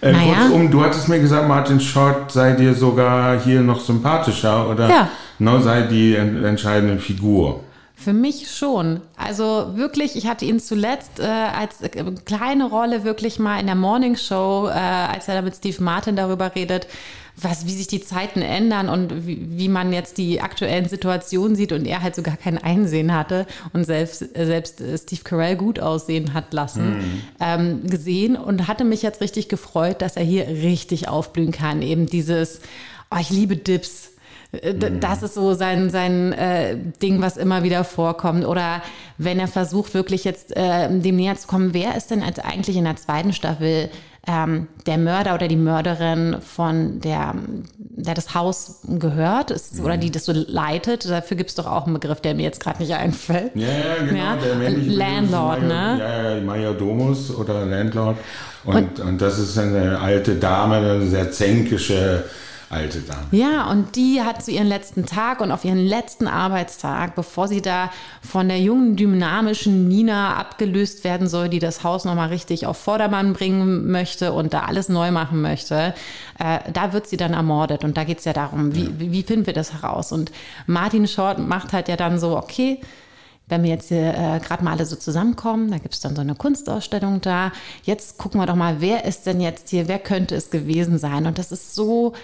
Äh, 0.00 0.12
naja. 0.12 0.34
Kurzum, 0.34 0.70
du 0.70 0.82
hattest 0.82 1.08
mir 1.08 1.20
gesagt, 1.20 1.48
Martin 1.48 1.80
Schott 1.80 2.32
sei 2.32 2.52
dir 2.52 2.74
sogar 2.74 3.40
hier 3.40 3.60
noch 3.60 3.80
sympathischer 3.80 4.68
oder 4.68 4.88
ja. 4.88 5.08
no, 5.38 5.60
sei 5.60 5.82
die 5.82 6.14
entscheidende 6.14 6.98
Figur. 6.98 7.60
Für 8.04 8.12
mich 8.12 8.50
schon. 8.50 9.00
Also 9.16 9.72
wirklich, 9.76 10.14
ich 10.14 10.26
hatte 10.26 10.44
ihn 10.44 10.60
zuletzt 10.60 11.20
äh, 11.20 11.22
als 11.22 11.80
äh, 11.80 12.04
kleine 12.26 12.68
Rolle 12.68 13.02
wirklich 13.02 13.38
mal 13.38 13.58
in 13.58 13.64
der 13.64 13.76
Morning 13.76 14.16
Show, 14.16 14.68
äh, 14.68 14.72
als 14.72 15.26
er 15.26 15.36
da 15.36 15.40
mit 15.40 15.56
Steve 15.56 15.82
Martin 15.82 16.14
darüber 16.14 16.54
redet, 16.54 16.86
was, 17.34 17.64
wie 17.64 17.72
sich 17.72 17.86
die 17.86 18.02
Zeiten 18.02 18.42
ändern 18.42 18.90
und 18.90 19.26
wie, 19.26 19.48
wie 19.58 19.68
man 19.70 19.94
jetzt 19.94 20.18
die 20.18 20.42
aktuellen 20.42 20.86
Situationen 20.86 21.56
sieht 21.56 21.72
und 21.72 21.86
er 21.86 22.02
halt 22.02 22.14
sogar 22.14 22.36
kein 22.36 22.58
Einsehen 22.58 23.14
hatte 23.14 23.46
und 23.72 23.84
selbst, 23.86 24.18
selbst 24.18 24.82
Steve 24.96 25.22
Carell 25.24 25.56
gut 25.56 25.80
aussehen 25.80 26.34
hat 26.34 26.52
lassen, 26.52 26.98
mhm. 26.98 27.22
ähm, 27.40 27.86
gesehen 27.86 28.36
und 28.36 28.68
hatte 28.68 28.84
mich 28.84 29.00
jetzt 29.00 29.22
richtig 29.22 29.48
gefreut, 29.48 30.02
dass 30.02 30.16
er 30.16 30.24
hier 30.24 30.46
richtig 30.46 31.08
aufblühen 31.08 31.52
kann. 31.52 31.80
Eben 31.80 32.04
dieses, 32.04 32.60
oh, 33.10 33.16
ich 33.18 33.30
liebe 33.30 33.56
Dips. 33.56 34.10
Äh, 34.62 34.72
mhm. 34.72 35.00
Das 35.00 35.22
ist 35.22 35.34
so 35.34 35.54
sein, 35.54 35.90
sein 35.90 36.32
äh, 36.32 36.76
Ding, 37.02 37.20
was 37.20 37.36
immer 37.36 37.62
wieder 37.62 37.84
vorkommt. 37.84 38.44
Oder 38.44 38.82
wenn 39.18 39.38
er 39.38 39.48
versucht, 39.48 39.94
wirklich 39.94 40.24
jetzt 40.24 40.56
äh, 40.56 40.88
dem 40.90 41.16
näher 41.16 41.36
zu 41.36 41.46
kommen, 41.46 41.74
wer 41.74 41.96
ist 41.96 42.10
denn 42.10 42.22
als 42.22 42.38
eigentlich 42.38 42.76
in 42.76 42.84
der 42.84 42.96
zweiten 42.96 43.32
Staffel 43.32 43.90
ähm, 44.26 44.68
der 44.86 44.96
Mörder 44.96 45.34
oder 45.34 45.48
die 45.48 45.56
Mörderin 45.56 46.36
von 46.40 47.00
der, 47.00 47.34
der 47.76 48.14
das 48.14 48.34
Haus 48.34 48.80
gehört 48.88 49.50
ist, 49.50 49.78
mhm. 49.78 49.84
oder 49.84 49.96
die 49.96 50.10
das 50.10 50.24
so 50.24 50.32
leitet. 50.32 51.08
Dafür 51.08 51.36
gibt 51.36 51.50
es 51.50 51.56
doch 51.56 51.66
auch 51.66 51.84
einen 51.84 51.94
Begriff, 51.94 52.20
der 52.20 52.34
mir 52.34 52.42
jetzt 52.42 52.60
gerade 52.60 52.82
nicht 52.82 52.94
einfällt. 52.94 53.54
Ja, 53.54 53.66
ja 53.68 54.04
genau. 54.04 54.16
Ja? 54.16 54.36
Der 54.36 54.70
Landlord, 54.70 55.62
Major, 55.62 55.68
ne? 55.68 55.98
Ja, 55.98 56.34
ja, 56.34 56.40
Majordomus 56.40 57.34
oder 57.34 57.66
Landlord. 57.66 58.16
Und, 58.64 58.76
und, 58.76 59.00
und, 59.00 59.20
das 59.20 59.38
ist 59.38 59.58
eine 59.58 60.00
alte 60.00 60.36
Dame, 60.36 60.76
eine 60.76 61.06
sehr 61.06 61.30
zänkische 61.30 62.24
alte 62.70 63.00
Dame. 63.00 63.26
Ja, 63.30 63.70
und 63.70 63.96
die 63.96 64.22
hat 64.22 64.44
zu 64.44 64.50
ihren 64.50 64.66
letzten 64.66 65.06
Tag 65.06 65.40
und 65.40 65.50
auf 65.50 65.64
ihren 65.64 65.78
letzten 65.78 66.26
Arbeitstag, 66.26 67.14
bevor 67.14 67.48
sie 67.48 67.62
da 67.62 67.90
von 68.22 68.48
der 68.48 68.60
jungen, 68.60 68.96
dynamischen 68.96 69.88
Nina 69.88 70.36
abgelöst 70.36 71.04
werden 71.04 71.28
soll, 71.28 71.48
die 71.48 71.58
das 71.58 71.84
Haus 71.84 72.04
nochmal 72.04 72.28
richtig 72.28 72.66
auf 72.66 72.76
Vordermann 72.76 73.32
bringen 73.32 73.90
möchte 73.90 74.32
und 74.32 74.54
da 74.54 74.60
alles 74.60 74.88
neu 74.88 75.10
machen 75.10 75.40
möchte, 75.40 75.94
äh, 76.38 76.58
da 76.72 76.92
wird 76.92 77.06
sie 77.06 77.16
dann 77.16 77.34
ermordet. 77.34 77.84
Und 77.84 77.96
da 77.96 78.04
geht 78.04 78.18
es 78.18 78.24
ja 78.24 78.32
darum, 78.32 78.74
wie, 78.74 78.84
ja. 78.84 78.90
wie 78.98 79.22
finden 79.22 79.46
wir 79.46 79.54
das 79.54 79.72
heraus? 79.72 80.12
Und 80.12 80.32
Martin 80.66 81.06
Short 81.06 81.38
macht 81.38 81.72
halt 81.72 81.88
ja 81.88 81.96
dann 81.96 82.18
so, 82.18 82.36
okay, 82.36 82.80
wenn 83.48 83.62
wir 83.62 83.70
jetzt 83.70 83.88
hier 83.88 84.14
äh, 84.14 84.40
gerade 84.40 84.64
mal 84.64 84.72
alle 84.72 84.86
so 84.86 84.96
zusammenkommen, 84.96 85.70
da 85.70 85.78
gibt 85.78 85.94
es 85.94 86.00
dann 86.00 86.14
so 86.14 86.22
eine 86.22 86.34
Kunstausstellung 86.34 87.20
da. 87.20 87.52
Jetzt 87.82 88.16
gucken 88.18 88.40
wir 88.40 88.46
doch 88.46 88.54
mal, 88.54 88.80
wer 88.80 89.04
ist 89.04 89.26
denn 89.26 89.40
jetzt 89.40 89.68
hier, 89.68 89.86
wer 89.86 89.98
könnte 89.98 90.34
es 90.34 90.50
gewesen 90.50 90.98
sein? 90.98 91.26
Und 91.26 91.38
das 91.38 91.52
ist 91.52 91.74
so 91.74 92.14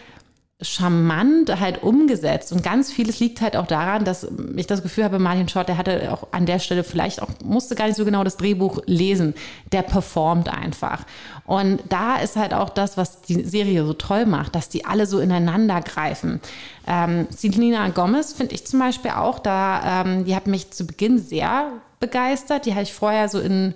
charmant 0.62 1.58
halt 1.58 1.82
umgesetzt 1.82 2.52
und 2.52 2.62
ganz 2.62 2.92
vieles 2.92 3.18
liegt 3.18 3.40
halt 3.40 3.56
auch 3.56 3.66
daran, 3.66 4.04
dass 4.04 4.26
ich 4.56 4.66
das 4.66 4.82
Gefühl 4.82 5.04
habe, 5.04 5.18
Martin 5.18 5.48
Short, 5.48 5.68
der 5.68 5.78
hatte 5.78 6.12
auch 6.12 6.28
an 6.32 6.44
der 6.44 6.58
Stelle 6.58 6.84
vielleicht 6.84 7.22
auch, 7.22 7.28
musste 7.42 7.74
gar 7.74 7.86
nicht 7.86 7.96
so 7.96 8.04
genau 8.04 8.24
das 8.24 8.36
Drehbuch 8.36 8.80
lesen, 8.86 9.34
der 9.72 9.82
performt 9.82 10.48
einfach. 10.48 11.04
Und 11.46 11.80
da 11.88 12.16
ist 12.16 12.36
halt 12.36 12.52
auch 12.52 12.68
das, 12.68 12.96
was 12.96 13.22
die 13.22 13.42
Serie 13.42 13.84
so 13.86 13.94
toll 13.94 14.26
macht, 14.26 14.54
dass 14.54 14.68
die 14.68 14.84
alle 14.84 15.06
so 15.06 15.18
ineinander 15.18 15.80
greifen. 15.80 16.40
Ähm, 16.86 17.26
Selena 17.30 17.88
Gomez 17.88 18.34
finde 18.34 18.54
ich 18.54 18.66
zum 18.66 18.80
Beispiel 18.80 19.12
auch, 19.12 19.38
da, 19.38 20.02
ähm, 20.02 20.24
die 20.24 20.36
hat 20.36 20.46
mich 20.46 20.70
zu 20.70 20.86
Beginn 20.86 21.18
sehr 21.18 21.72
begeistert, 22.00 22.66
die 22.66 22.72
habe 22.72 22.82
ich 22.82 22.92
vorher 22.92 23.28
so 23.28 23.40
in 23.40 23.74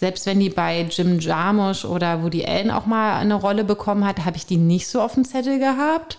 selbst 0.00 0.24
wenn 0.24 0.40
die 0.40 0.48
bei 0.48 0.80
Jim 0.88 1.18
Jarmusch 1.18 1.84
oder 1.84 2.22
Woody 2.22 2.46
Allen 2.46 2.70
auch 2.70 2.86
mal 2.86 3.18
eine 3.18 3.34
Rolle 3.34 3.64
bekommen 3.64 4.06
hat, 4.06 4.24
habe 4.24 4.38
ich 4.38 4.46
die 4.46 4.56
nicht 4.56 4.88
so 4.88 5.02
auf 5.02 5.12
dem 5.12 5.26
Zettel 5.26 5.58
gehabt. 5.58 6.16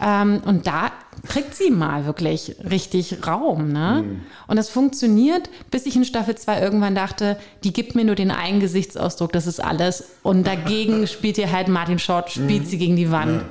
Ähm, 0.00 0.42
und 0.44 0.68
da 0.68 0.92
kriegt 1.26 1.56
sie 1.56 1.72
mal 1.72 2.06
wirklich 2.06 2.54
richtig 2.70 3.26
Raum. 3.26 3.72
Ne? 3.72 4.04
Mhm. 4.06 4.20
Und 4.46 4.56
das 4.56 4.68
funktioniert, 4.68 5.50
bis 5.72 5.86
ich 5.86 5.96
in 5.96 6.04
Staffel 6.04 6.36
2 6.36 6.60
irgendwann 6.60 6.94
dachte, 6.94 7.36
die 7.64 7.72
gibt 7.72 7.96
mir 7.96 8.04
nur 8.04 8.14
den 8.14 8.30
einen 8.30 8.60
Gesichtsausdruck, 8.60 9.32
das 9.32 9.48
ist 9.48 9.58
alles. 9.58 10.04
Und 10.22 10.46
dagegen 10.46 11.08
spielt 11.08 11.36
ihr 11.36 11.50
halt 11.50 11.66
Martin 11.66 11.98
Short, 11.98 12.30
spielt 12.30 12.62
mhm. 12.62 12.66
sie 12.66 12.78
gegen 12.78 12.94
die 12.94 13.10
Wand. 13.10 13.42
Ja. 13.42 13.48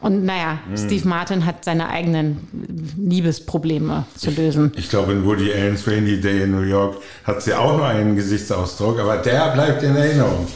Und 0.00 0.24
naja, 0.24 0.58
mhm. 0.68 0.76
Steve 0.76 1.08
Martin 1.08 1.46
hat 1.46 1.64
seine 1.64 1.88
eigenen 1.88 2.38
Liebesprobleme 2.98 4.04
zu 4.16 4.30
lösen. 4.30 4.72
Ich, 4.74 4.84
ich 4.84 4.90
glaube, 4.90 5.12
in 5.12 5.24
Woody 5.24 5.52
Allen's 5.52 5.86
Rainy 5.86 6.20
Day 6.20 6.42
in 6.42 6.52
New 6.52 6.62
York 6.62 6.96
hat 7.24 7.42
sie 7.42 7.54
auch 7.54 7.76
nur 7.76 7.86
einen 7.86 8.16
Gesichtsausdruck, 8.16 8.98
aber 9.00 9.16
der 9.16 9.52
bleibt 9.52 9.82
in 9.82 9.96
Erinnerung. 9.96 10.46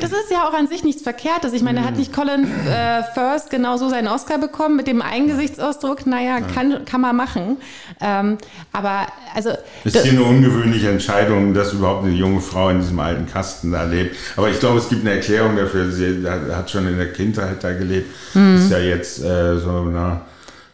das 0.00 0.12
ist 0.12 0.30
ja 0.30 0.48
auch 0.48 0.54
an 0.54 0.68
sich 0.68 0.84
nichts 0.84 1.02
Verkehrtes. 1.02 1.52
Ich 1.52 1.62
meine, 1.62 1.80
mhm. 1.80 1.84
hat 1.84 1.96
nicht 1.96 2.12
Colin 2.12 2.44
äh, 2.44 3.02
First 3.14 3.50
genauso 3.50 3.88
seinen 3.88 4.08
Oscar 4.08 4.38
bekommen 4.38 4.76
mit 4.76 4.86
dem 4.86 5.02
einen 5.02 5.26
Gesichtsausdruck? 5.26 6.06
Naja, 6.06 6.38
ja. 6.38 6.40
kann, 6.40 6.84
kann 6.84 7.00
man 7.00 7.16
machen. 7.16 7.56
Ähm, 8.00 8.38
aber 8.72 9.06
also. 9.34 9.50
Ist 9.84 9.98
hier 10.02 10.12
eine 10.12 10.22
ungewöhnliche 10.22 10.90
Entscheidung, 10.90 11.54
dass 11.54 11.72
überhaupt 11.72 12.04
eine 12.04 12.14
junge 12.14 12.40
Frau 12.40 12.68
in 12.70 12.80
diesem 12.80 13.00
alten 13.00 13.26
Kasten 13.26 13.72
da 13.72 13.84
lebt. 13.84 14.16
Aber 14.36 14.48
ich 14.48 14.60
glaube, 14.60 14.78
es 14.78 14.88
gibt 14.88 15.02
eine 15.02 15.16
Erklärung 15.16 15.56
dafür. 15.56 15.90
Sie 15.90 16.24
hat 16.26 16.70
schon 16.70 16.86
in 16.86 16.98
der 16.98 17.12
Kindheit 17.12 17.39
da 17.60 17.72
gelebt. 17.72 18.08
Mhm. 18.34 18.56
Ist 18.56 18.70
ja 18.70 18.78
jetzt 18.78 19.22
äh, 19.22 19.58
so, 19.58 19.84
na 19.84 20.22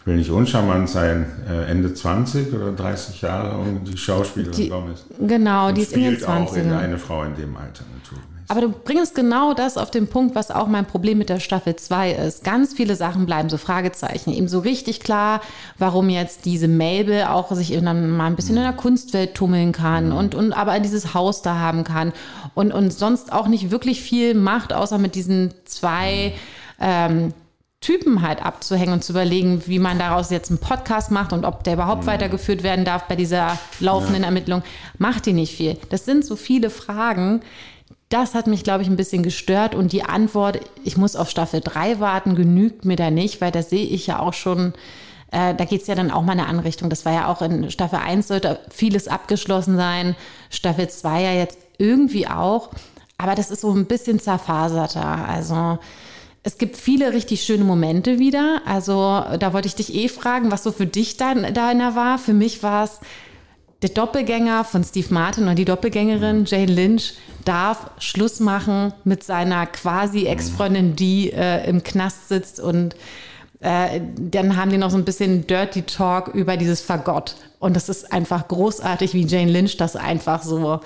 will 0.07 0.17
nicht 0.17 0.31
uncharmant 0.31 0.89
sein, 0.89 1.27
äh, 1.51 1.69
Ende 1.69 1.93
20 1.93 2.55
oder 2.55 2.73
30 2.73 3.21
Jahre 3.23 3.59
und 3.59 3.85
die 3.85 3.97
Schauspielerin 3.97 4.57
die, 4.57 4.69
Gomez. 4.69 5.05
Genau, 5.21 5.73
die 5.73 5.83
ist 5.83 5.93
in 5.93 6.03
den 6.05 6.19
20 6.19 6.63
auch 6.63 6.65
in 6.65 6.73
eine 6.73 6.97
Frau 6.97 7.25
in 7.25 7.35
dem 7.35 7.57
Alter 7.57 7.85
natürlich. 7.93 8.25
Aber 8.49 8.61
du 8.61 8.69
bringst 8.69 9.17
genau 9.17 9.55
das 9.55 9.77
auf 9.77 9.91
den 9.91 10.07
Punkt, 10.07 10.37
was 10.37 10.53
auch 10.53 10.69
mein 10.69 10.87
Problem 10.87 11.19
mit 11.19 11.29
der 11.29 11.41
Staffel 11.41 11.75
2 11.75 12.13
ist. 12.13 12.45
Ganz 12.45 12.75
viele 12.75 12.95
Sachen 12.95 13.27
bleiben 13.27 13.49
so 13.49 13.57
Fragezeichen. 13.57 14.33
Eben 14.33 14.47
so 14.47 14.61
richtig 14.61 15.01
klar, 15.01 15.41
warum 15.79 16.09
jetzt 16.09 16.45
diese 16.45 16.69
Mabel 16.69 17.25
auch 17.25 17.51
sich 17.53 17.73
dann 17.73 18.11
mal 18.11 18.27
ein 18.27 18.37
bisschen 18.37 18.57
in 18.57 18.63
der 18.63 18.73
Kunstwelt 18.73 19.35
tummeln 19.35 19.73
kann 19.73 20.11
mhm. 20.11 20.17
und, 20.17 20.35
und 20.37 20.53
aber 20.53 20.79
dieses 20.79 21.13
Haus 21.13 21.43
da 21.43 21.59
haben 21.59 21.83
kann 21.83 22.13
und, 22.57 22.73
und 22.73 22.91
sonst 22.91 23.33
auch 23.35 23.49
nicht 23.49 23.71
wirklich 23.71 24.01
viel 24.01 24.33
macht, 24.33 24.73
außer 24.73 24.97
mit 24.97 25.15
diesen 25.15 25.53
zwei 25.67 26.33
ähm, 26.81 27.35
Typen 27.83 28.23
halt 28.23 28.45
abzuhängen 28.45 28.95
und 28.95 29.05
zu 29.05 29.13
überlegen, 29.13 29.63
wie 29.67 29.79
man 29.79 29.99
daraus 29.99 30.31
jetzt 30.31 30.51
einen 30.51 30.59
Podcast 30.59 31.11
macht 31.11 31.35
und 31.35 31.45
ob 31.45 31.65
der 31.65 31.75
überhaupt 31.75 32.05
mhm. 32.05 32.07
weitergeführt 32.07 32.63
werden 32.63 32.87
darf 32.87 33.09
bei 33.09 33.15
dieser 33.15 33.59
laufenden 33.79 34.23
ja. 34.23 34.29
Ermittlung, 34.29 34.63
macht 34.97 35.27
die 35.27 35.35
nicht 35.35 35.55
viel. 35.55 35.77
Das 35.91 36.07
sind 36.07 36.25
so 36.25 36.35
viele 36.35 36.71
Fragen. 36.71 37.43
Das 38.09 38.35
hat 38.35 38.47
mich, 38.47 38.65
glaube 38.65 38.83
ich, 38.83 38.89
ein 38.89 38.97
bisschen 38.97 39.23
gestört 39.23 39.75
und 39.75 39.93
die 39.93 40.05
Antwort, 40.05 40.61
ich 40.83 40.97
muss 40.97 41.15
auf 41.15 41.29
Staffel 41.29 41.61
3 41.61 42.01
warten, 42.01 42.37
genügt 42.37 42.87
mir 42.87 42.97
da 42.97 43.11
nicht, 43.11 43.43
weil 43.43 43.53
da 43.53 43.61
sehe 43.61 43.85
ich 43.85 44.07
ja 44.07 44.19
auch 44.19 44.33
schon, 44.33 44.73
äh, 45.31 45.55
da 45.55 45.67
geht 45.67 45.83
es 45.83 45.89
ja 45.89 45.95
dann 45.95 46.11
auch 46.11 46.23
mal 46.23 46.33
in 46.33 46.41
eine 46.41 46.49
Anrichtung. 46.49 46.89
Das 46.89 47.05
war 47.05 47.13
ja 47.13 47.29
auch 47.29 47.43
in 47.43 47.71
Staffel 47.71 47.99
1 47.99 48.29
sollte 48.29 48.61
vieles 48.71 49.09
abgeschlossen 49.09 49.77
sein, 49.77 50.17
Staffel 50.49 50.89
2 50.89 51.21
ja 51.21 51.33
jetzt 51.33 51.59
irgendwie 51.79 52.27
auch, 52.27 52.71
aber 53.19 53.35
das 53.35 53.51
ist 53.51 53.63
so 53.63 53.73
ein 53.73 53.87
bisschen 53.87 54.21
zerfaserter. 54.21 55.29
Also 55.29 55.79
es 56.43 56.59
gibt 56.59 56.77
viele 56.77 57.13
richtig 57.13 57.43
schöne 57.43 57.65
Momente 57.65 58.19
wieder. 58.19 58.63
Also 58.67 59.25
da 59.39 59.53
wollte 59.53 59.69
ich 59.69 59.75
dich 59.75 59.95
eh 59.95 60.09
fragen, 60.09 60.53
was 60.53 60.63
so 60.63 60.71
für 60.71 60.87
dich 60.87 61.17
da, 61.17 61.35
deiner 61.35 61.97
war. 61.97 62.19
Für 62.19 62.35
mich 62.35 62.63
war 62.63 62.85
es 62.85 63.01
der 63.83 63.91
Doppelgänger 63.91 64.65
von 64.65 64.85
Steve 64.85 65.13
Martin 65.13 65.49
und 65.49 65.57
die 65.57 65.65
Doppelgängerin 65.65 66.45
Jane 66.47 66.73
Lynch 66.73 67.15
darf 67.45 67.91
Schluss 67.99 68.41
machen 68.41 68.93
mit 69.05 69.23
seiner 69.23 69.67
quasi 69.67 70.27
Ex-Freundin, 70.27 70.97
die 70.97 71.33
äh, 71.33 71.69
im 71.69 71.83
Knast 71.83 72.29
sitzt 72.29 72.61
und 72.61 72.97
äh, 73.61 74.01
dann 74.19 74.57
haben 74.57 74.71
die 74.71 74.79
noch 74.79 74.91
so 74.91 74.97
ein 74.97 75.05
bisschen 75.05 75.47
Dirty 75.47 75.83
Talk 75.83 76.29
über 76.29 76.57
dieses 76.57 76.81
Fagott. 76.81 77.37
Und 77.59 77.75
das 77.75 77.89
ist 77.89 78.13
einfach 78.13 78.49
großartig, 78.49 79.15
wie 79.15 79.27
Jane 79.27 79.51
Lynch 79.51 79.77
das 79.77 79.97
einfach 79.97 80.43
so 80.43 80.81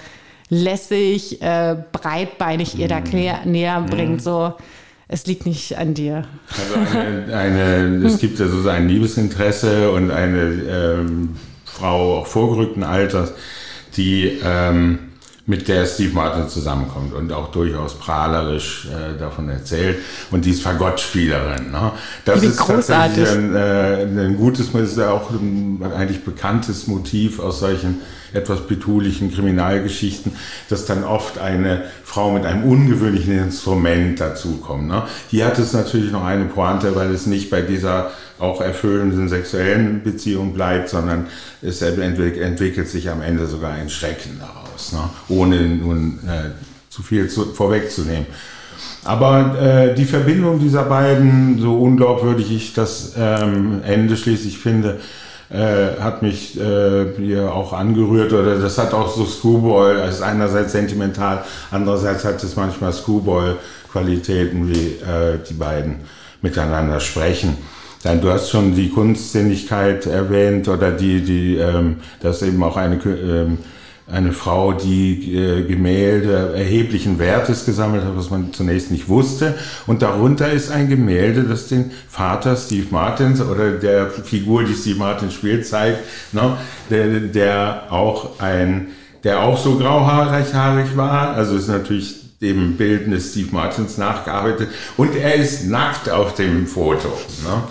lässig, 0.50 1.40
äh, 1.40 1.76
breitbeinig 1.92 2.78
ihr 2.78 2.88
da 2.88 3.00
mhm. 3.00 3.50
näher 3.50 3.86
bringt. 3.88 4.16
Mhm. 4.16 4.20
So, 4.20 4.54
es 5.08 5.26
liegt 5.26 5.46
nicht 5.46 5.78
an 5.78 5.94
dir. 5.94 6.24
Also 6.50 6.98
eine, 6.98 7.36
eine, 7.36 8.06
es 8.06 8.18
gibt 8.18 8.38
ja 8.38 8.46
so 8.46 8.68
ein 8.68 8.88
Liebesinteresse 8.88 9.90
und 9.90 10.10
eine 10.10 10.40
ähm, 10.40 11.36
Frau 11.64 12.18
auch 12.18 12.26
vorgerückten 12.26 12.84
Alters, 12.84 13.32
die 13.96 14.38
ähm, 14.44 15.09
mit 15.50 15.66
der 15.66 15.84
Steve 15.84 16.14
Martin 16.14 16.48
zusammenkommt 16.48 17.12
und 17.12 17.32
auch 17.32 17.50
durchaus 17.50 17.94
prahlerisch 17.94 18.86
äh, 18.86 19.18
davon 19.18 19.48
erzählt. 19.48 19.98
Und 20.30 20.44
die 20.44 20.50
ist 20.50 20.62
Fagottspielerin. 20.62 21.72
Ne? 21.72 21.90
Das 22.24 22.40
ist 22.44 22.56
großartig. 22.56 23.24
tatsächlich 23.24 23.28
ein, 23.28 23.56
äh, 23.56 24.26
ein 24.26 24.36
gutes, 24.36 24.68
ist 24.72 24.96
ja 24.96 25.10
auch 25.10 25.28
ein 25.30 25.82
eigentlich 25.92 26.24
bekanntes 26.24 26.86
Motiv 26.86 27.40
aus 27.40 27.58
solchen 27.58 28.00
etwas 28.32 28.68
betulichen 28.68 29.34
Kriminalgeschichten, 29.34 30.30
dass 30.68 30.86
dann 30.86 31.02
oft 31.02 31.38
eine 31.38 31.82
Frau 32.04 32.30
mit 32.30 32.46
einem 32.46 32.62
ungewöhnlichen 32.62 33.36
Instrument 33.36 34.20
dazukommt. 34.20 34.86
Ne? 34.86 35.02
Hier 35.30 35.46
hat 35.46 35.58
es 35.58 35.72
natürlich 35.72 36.12
noch 36.12 36.24
eine 36.24 36.44
Pointe, 36.44 36.94
weil 36.94 37.10
es 37.10 37.26
nicht 37.26 37.50
bei 37.50 37.62
dieser 37.62 38.12
auch 38.40 38.60
erfüllenden 38.60 39.28
sexuellen 39.28 40.02
Beziehung 40.02 40.54
bleibt, 40.54 40.88
sondern 40.88 41.26
es 41.62 41.82
entwickelt 41.82 42.88
sich 42.88 43.10
am 43.10 43.22
Ende 43.22 43.46
sogar 43.46 43.72
ein 43.72 43.90
Schrecken 43.90 44.40
daraus, 44.40 44.92
ne? 44.92 45.10
ohne 45.28 45.60
nun 45.60 46.18
äh, 46.26 46.50
zu 46.88 47.02
viel 47.02 47.28
zu, 47.28 47.46
vorwegzunehmen. 47.54 48.26
Aber 49.04 49.58
äh, 49.60 49.94
die 49.94 50.04
Verbindung 50.04 50.58
dieser 50.58 50.84
beiden, 50.84 51.58
so 51.58 51.78
unglaubwürdig 51.78 52.50
ich 52.52 52.74
das 52.74 53.14
ähm, 53.16 53.82
Ende 53.84 54.16
schließlich 54.16 54.58
finde, 54.58 55.00
äh, 55.50 56.00
hat 56.00 56.22
mich 56.22 56.60
äh, 56.60 57.06
hier 57.16 57.52
auch 57.52 57.72
angerührt 57.72 58.32
oder 58.32 58.58
das 58.58 58.78
hat 58.78 58.94
auch 58.94 59.14
so 59.14 59.24
Screwball, 59.24 59.96
ist 60.08 60.22
einerseits 60.22 60.72
sentimental, 60.72 61.44
andererseits 61.70 62.24
hat 62.24 62.42
es 62.42 62.56
manchmal 62.56 62.92
Screwball-Qualitäten, 62.92 64.68
wie 64.68 64.86
äh, 65.02 65.38
die 65.48 65.54
beiden 65.54 65.96
miteinander 66.42 67.00
sprechen. 67.00 67.56
Dann, 68.02 68.20
du 68.20 68.30
hast 68.30 68.50
schon 68.50 68.74
die 68.74 68.88
Kunstsinnigkeit 68.88 70.06
erwähnt 70.06 70.68
oder 70.68 70.90
die, 70.90 71.20
die, 71.22 71.56
ähm, 71.56 71.96
das 72.20 72.42
eben 72.42 72.62
auch 72.62 72.76
eine 72.76 72.96
ähm, 73.04 73.58
eine 74.12 74.32
Frau, 74.32 74.72
die 74.72 75.34
äh, 75.34 75.64
Gemälde 75.64 76.52
erheblichen 76.54 77.18
Wertes 77.18 77.64
gesammelt 77.64 78.04
hat, 78.04 78.16
was 78.16 78.30
man 78.30 78.52
zunächst 78.52 78.90
nicht 78.90 79.08
wusste. 79.08 79.54
Und 79.86 80.02
darunter 80.02 80.50
ist 80.50 80.70
ein 80.70 80.88
Gemälde, 80.88 81.44
das 81.44 81.68
den 81.68 81.92
Vater 82.08 82.56
Steve 82.56 82.86
Martins 82.90 83.40
oder 83.40 83.72
der 83.72 84.10
Figur, 84.10 84.64
die 84.64 84.74
Steve 84.74 84.98
Martin 84.98 85.30
spielt, 85.30 85.66
zeigt, 85.66 86.00
ne, 86.32 86.56
der, 86.90 87.20
der 87.20 87.84
auch 87.90 88.40
ein, 88.40 88.88
der 89.22 89.42
auch 89.42 89.58
so 89.58 89.76
grauhaarig 89.76 90.96
war. 90.96 91.34
Also 91.34 91.56
ist 91.56 91.68
natürlich 91.68 92.19
dem 92.40 92.78
Bild 92.78 93.12
des 93.12 93.32
Steve 93.32 93.48
Martins 93.52 93.98
nachgearbeitet. 93.98 94.70
Und 94.96 95.14
er 95.14 95.34
ist 95.34 95.66
nackt 95.66 96.08
auf 96.08 96.34
dem 96.34 96.66
Foto, 96.66 97.08
ne? 97.44 97.62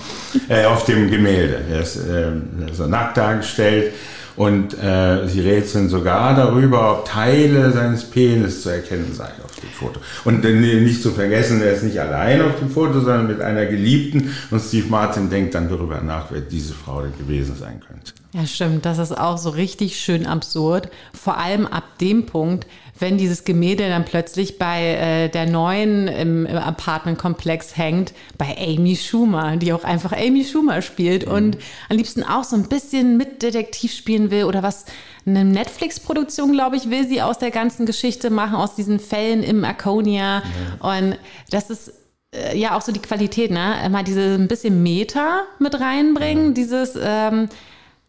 äh, 0.47 0.65
auf 0.65 0.85
dem 0.85 1.09
Gemälde. 1.09 1.61
Er 1.71 1.81
ist 1.81 1.95
äh, 1.95 2.31
so 2.73 2.85
nackt 2.85 3.17
dargestellt. 3.17 3.93
Und 4.35 4.73
äh, 4.81 5.27
sie 5.27 5.41
rätseln 5.41 5.89
sogar 5.89 6.33
darüber, 6.33 6.93
ob 6.93 7.05
Teile 7.05 7.73
seines 7.73 8.05
Penis 8.05 8.61
zu 8.61 8.69
erkennen 8.69 9.13
seien 9.13 9.33
auf 9.43 9.53
dem 9.59 9.69
Foto. 9.69 9.99
Und 10.23 10.45
äh, 10.45 10.53
nicht 10.53 11.01
zu 11.03 11.11
vergessen, 11.11 11.61
er 11.61 11.73
ist 11.73 11.83
nicht 11.83 11.99
allein 11.99 12.41
auf 12.41 12.57
dem 12.57 12.69
Foto, 12.69 13.01
sondern 13.01 13.27
mit 13.27 13.41
einer 13.41 13.65
Geliebten. 13.65 14.33
Und 14.49 14.61
Steve 14.61 14.87
Martin 14.87 15.29
denkt 15.29 15.55
dann 15.55 15.67
darüber 15.67 15.99
nach, 15.99 16.27
wer 16.29 16.39
diese 16.39 16.73
Frau 16.73 17.01
denn 17.01 17.17
gewesen 17.17 17.55
sein 17.59 17.81
könnte. 17.85 18.13
Ja, 18.31 18.45
stimmt. 18.45 18.85
Das 18.85 18.99
ist 18.99 19.17
auch 19.17 19.37
so 19.39 19.49
richtig 19.49 19.99
schön 19.99 20.27
absurd. 20.27 20.89
Vor 21.13 21.37
allem 21.37 21.65
ab 21.65 21.97
dem 21.99 22.27
Punkt, 22.27 22.67
wenn 22.99 23.17
dieses 23.17 23.43
Gemälde 23.43 23.87
dann 23.89 24.05
plötzlich 24.05 24.57
bei 24.57 24.83
äh, 24.83 25.29
der 25.29 25.45
neuen 25.45 26.07
im, 26.07 26.45
im 26.45 26.57
Apartmentkomplex 26.57 27.77
hängt, 27.77 28.13
bei 28.37 28.55
Amy 28.57 28.95
Schumer, 28.95 29.57
die 29.57 29.73
auch 29.73 29.83
einfach 29.83 30.11
Amy 30.11 30.43
Schumer 30.43 30.81
spielt 30.81 31.25
mhm. 31.25 31.33
und 31.33 31.57
am 31.89 31.97
liebsten 31.97 32.23
auch 32.23 32.43
so 32.43 32.55
ein 32.55 32.69
bisschen 32.69 33.17
mit 33.17 33.41
Detektiv 33.41 33.93
spielen 33.93 34.31
will 34.31 34.43
oder 34.43 34.63
was 34.63 34.85
eine 35.25 35.45
Netflix-Produktion, 35.45 36.51
glaube 36.51 36.75
ich, 36.75 36.89
will 36.89 37.07
sie 37.07 37.21
aus 37.21 37.37
der 37.37 37.51
ganzen 37.51 37.85
Geschichte 37.85 38.29
machen, 38.29 38.55
aus 38.55 38.75
diesen 38.75 38.99
Fällen 38.99 39.43
im 39.43 39.63
Arconia. 39.63 40.39
Mhm. 40.39 40.85
Und 40.85 41.19
das 41.49 41.69
ist 41.69 41.93
äh, 42.33 42.57
ja 42.57 42.77
auch 42.77 42.81
so 42.81 42.91
die 42.91 43.01
Qualität, 43.01 43.51
ne? 43.51 43.75
Immer 43.85 44.03
diese 44.03 44.35
ein 44.35 44.47
bisschen 44.47 44.83
Meta 44.83 45.43
mit 45.59 45.79
reinbringen, 45.79 46.53
dieses 46.53 46.97
ähm, 47.01 47.49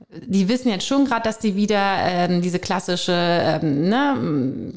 die 0.09 0.49
wissen 0.49 0.71
jetzt 0.71 0.87
schon 0.87 1.05
gerade, 1.05 1.23
dass 1.23 1.39
die 1.39 1.57
wieder 1.57 1.99
ähm, 2.03 2.43
diese 2.43 2.59
klassische 2.59 3.13
ähm, 3.13 3.89
ne, 3.89 4.73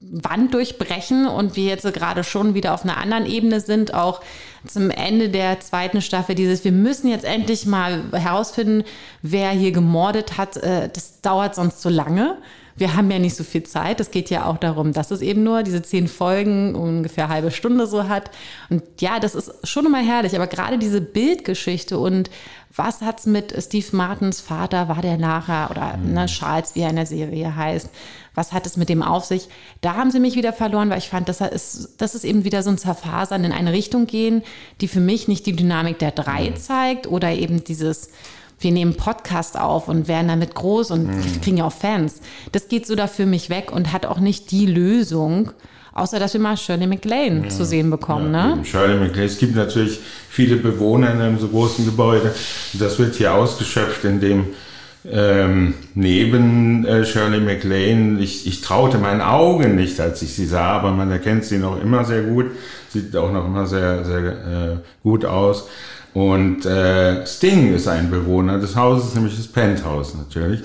Wand 0.00 0.54
durchbrechen 0.54 1.26
und 1.26 1.56
wir 1.56 1.64
jetzt 1.64 1.92
gerade 1.92 2.24
schon 2.24 2.54
wieder 2.54 2.74
auf 2.74 2.84
einer 2.84 2.98
anderen 2.98 3.26
Ebene 3.26 3.60
sind, 3.60 3.94
auch 3.94 4.20
zum 4.66 4.90
Ende 4.90 5.28
der 5.28 5.60
zweiten 5.60 6.00
Staffel 6.00 6.34
dieses, 6.34 6.64
wir 6.64 6.72
müssen 6.72 7.08
jetzt 7.08 7.24
endlich 7.24 7.66
mal 7.66 8.04
herausfinden, 8.12 8.84
wer 9.22 9.50
hier 9.50 9.72
gemordet 9.72 10.38
hat, 10.38 10.56
äh, 10.56 10.88
das 10.92 11.20
dauert 11.20 11.54
sonst 11.54 11.80
zu 11.80 11.88
lange. 11.88 12.38
Wir 12.76 12.96
haben 12.96 13.10
ja 13.10 13.18
nicht 13.18 13.36
so 13.36 13.44
viel 13.44 13.62
Zeit. 13.62 14.00
Es 14.00 14.10
geht 14.10 14.30
ja 14.30 14.46
auch 14.46 14.58
darum, 14.58 14.92
dass 14.92 15.10
es 15.10 15.20
eben 15.20 15.44
nur 15.44 15.62
diese 15.62 15.82
zehn 15.82 16.08
Folgen 16.08 16.74
ungefähr 16.74 17.24
eine 17.24 17.34
halbe 17.34 17.50
Stunde 17.50 17.86
so 17.86 18.08
hat. 18.08 18.30
Und 18.68 18.82
ja, 19.00 19.20
das 19.20 19.34
ist 19.34 19.52
schon 19.66 19.86
immer 19.86 20.02
herrlich. 20.02 20.34
Aber 20.34 20.46
gerade 20.46 20.78
diese 20.78 21.00
Bildgeschichte 21.00 21.98
und 21.98 22.30
was 22.76 23.02
hat's 23.02 23.26
mit 23.26 23.54
Steve 23.62 23.86
Martins 23.92 24.40
Vater, 24.40 24.88
war 24.88 25.00
der 25.00 25.16
nachher, 25.16 25.70
oder 25.70 25.96
mhm. 25.96 26.14
ne, 26.14 26.26
Charles, 26.26 26.74
wie 26.74 26.80
er 26.80 26.90
in 26.90 26.96
der 26.96 27.06
Serie 27.06 27.54
heißt, 27.54 27.88
was 28.34 28.52
hat 28.52 28.66
es 28.66 28.76
mit 28.76 28.88
dem 28.88 29.02
auf 29.02 29.24
sich? 29.24 29.48
Da 29.80 29.94
haben 29.94 30.10
sie 30.10 30.18
mich 30.18 30.34
wieder 30.34 30.52
verloren, 30.52 30.90
weil 30.90 30.98
ich 30.98 31.08
fand, 31.08 31.28
das 31.28 31.40
ist, 31.40 31.94
das 31.98 32.16
ist 32.16 32.24
eben 32.24 32.42
wieder 32.42 32.64
so 32.64 32.70
ein 32.70 32.78
Zerfasern 32.78 33.44
in 33.44 33.52
eine 33.52 33.72
Richtung 33.72 34.06
gehen, 34.06 34.42
die 34.80 34.88
für 34.88 34.98
mich 34.98 35.28
nicht 35.28 35.46
die 35.46 35.54
Dynamik 35.54 36.00
der 36.00 36.10
drei 36.10 36.50
mhm. 36.50 36.56
zeigt 36.56 37.06
oder 37.06 37.30
eben 37.30 37.62
dieses, 37.62 38.10
wir 38.58 38.72
nehmen 38.72 38.94
Podcast 38.94 39.58
auf 39.58 39.88
und 39.88 40.08
werden 40.08 40.28
damit 40.28 40.54
groß 40.54 40.90
und 40.90 41.06
mhm. 41.06 41.40
kriegen 41.42 41.56
ja 41.58 41.66
auch 41.66 41.72
Fans. 41.72 42.20
Das 42.52 42.68
geht 42.68 42.86
so 42.86 42.94
da 42.94 43.06
für 43.06 43.26
mich 43.26 43.50
weg 43.50 43.72
und 43.72 43.92
hat 43.92 44.06
auch 44.06 44.20
nicht 44.20 44.50
die 44.50 44.66
Lösung, 44.66 45.50
außer 45.92 46.18
dass 46.18 46.34
wir 46.34 46.40
mal 46.40 46.56
Shirley 46.56 46.86
MacLaine 46.86 47.44
ja. 47.44 47.48
zu 47.50 47.64
sehen 47.64 47.90
bekommen. 47.90 48.32
Ja, 48.32 48.56
ne? 48.56 48.64
Shirley 48.64 48.98
MacLaine. 48.98 49.26
Es 49.26 49.38
gibt 49.38 49.54
natürlich 49.54 50.00
viele 50.28 50.56
Bewohner 50.56 51.12
in 51.12 51.20
einem 51.20 51.38
so 51.38 51.48
großen 51.48 51.84
Gebäude. 51.84 52.34
Das 52.74 52.98
wird 52.98 53.16
hier 53.16 53.34
ausgeschöpft, 53.34 54.04
indem 54.04 54.46
ähm, 55.10 55.74
neben 55.94 56.84
äh, 56.86 57.04
Shirley 57.04 57.40
MacLaine, 57.40 58.20
ich, 58.20 58.46
ich 58.46 58.60
traute 58.62 58.98
meinen 58.98 59.20
Augen 59.20 59.76
nicht, 59.76 60.00
als 60.00 60.22
ich 60.22 60.34
sie 60.34 60.46
sah, 60.46 60.72
aber 60.72 60.92
man 60.92 61.10
erkennt 61.10 61.44
sie 61.44 61.58
noch 61.58 61.80
immer 61.80 62.04
sehr 62.04 62.22
gut, 62.22 62.46
sieht 62.88 63.14
auch 63.16 63.32
noch 63.32 63.46
immer 63.46 63.66
sehr, 63.66 64.04
sehr 64.04 64.22
äh, 64.22 64.76
gut 65.02 65.24
aus. 65.24 65.68
Und 66.14 66.64
äh, 66.64 67.26
Sting 67.26 67.74
ist 67.74 67.88
ein 67.88 68.10
Bewohner 68.10 68.58
des 68.58 68.76
Hauses, 68.76 69.14
nämlich 69.14 69.36
das 69.36 69.48
Penthouse 69.48 70.14
natürlich. 70.14 70.62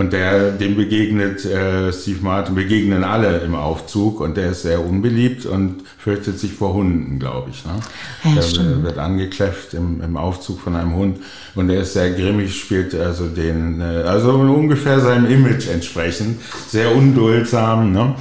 Und 0.00 0.14
der, 0.14 0.52
dem 0.52 0.76
begegnet 0.76 1.44
äh, 1.44 1.92
Steve 1.92 2.20
Martin, 2.22 2.54
begegnen 2.54 3.04
alle 3.04 3.40
im 3.40 3.54
Aufzug 3.54 4.20
und 4.20 4.38
der 4.38 4.52
ist 4.52 4.62
sehr 4.62 4.82
unbeliebt 4.82 5.44
und 5.44 5.82
fürchtet 5.98 6.38
sich 6.38 6.54
vor 6.54 6.72
Hunden, 6.72 7.18
glaube 7.18 7.50
ich. 7.50 7.66
Ne? 7.66 7.72
Ja, 8.24 8.34
der 8.36 8.40
stimmt. 8.40 8.82
wird 8.82 8.96
angekläfft 8.96 9.74
im, 9.74 10.00
im 10.00 10.16
Aufzug 10.16 10.58
von 10.58 10.74
einem 10.74 10.94
Hund 10.94 11.18
und 11.54 11.68
er 11.68 11.82
ist 11.82 11.92
sehr 11.92 12.12
grimmig, 12.12 12.58
spielt 12.58 12.94
also 12.94 13.26
den, 13.26 13.82
äh, 13.82 13.84
also 13.84 14.30
ungefähr 14.30 15.00
seinem 15.00 15.30
Image 15.30 15.68
entsprechend, 15.68 16.40
sehr 16.66 16.96
unduldsam. 16.96 17.92
Ne? 17.92 18.14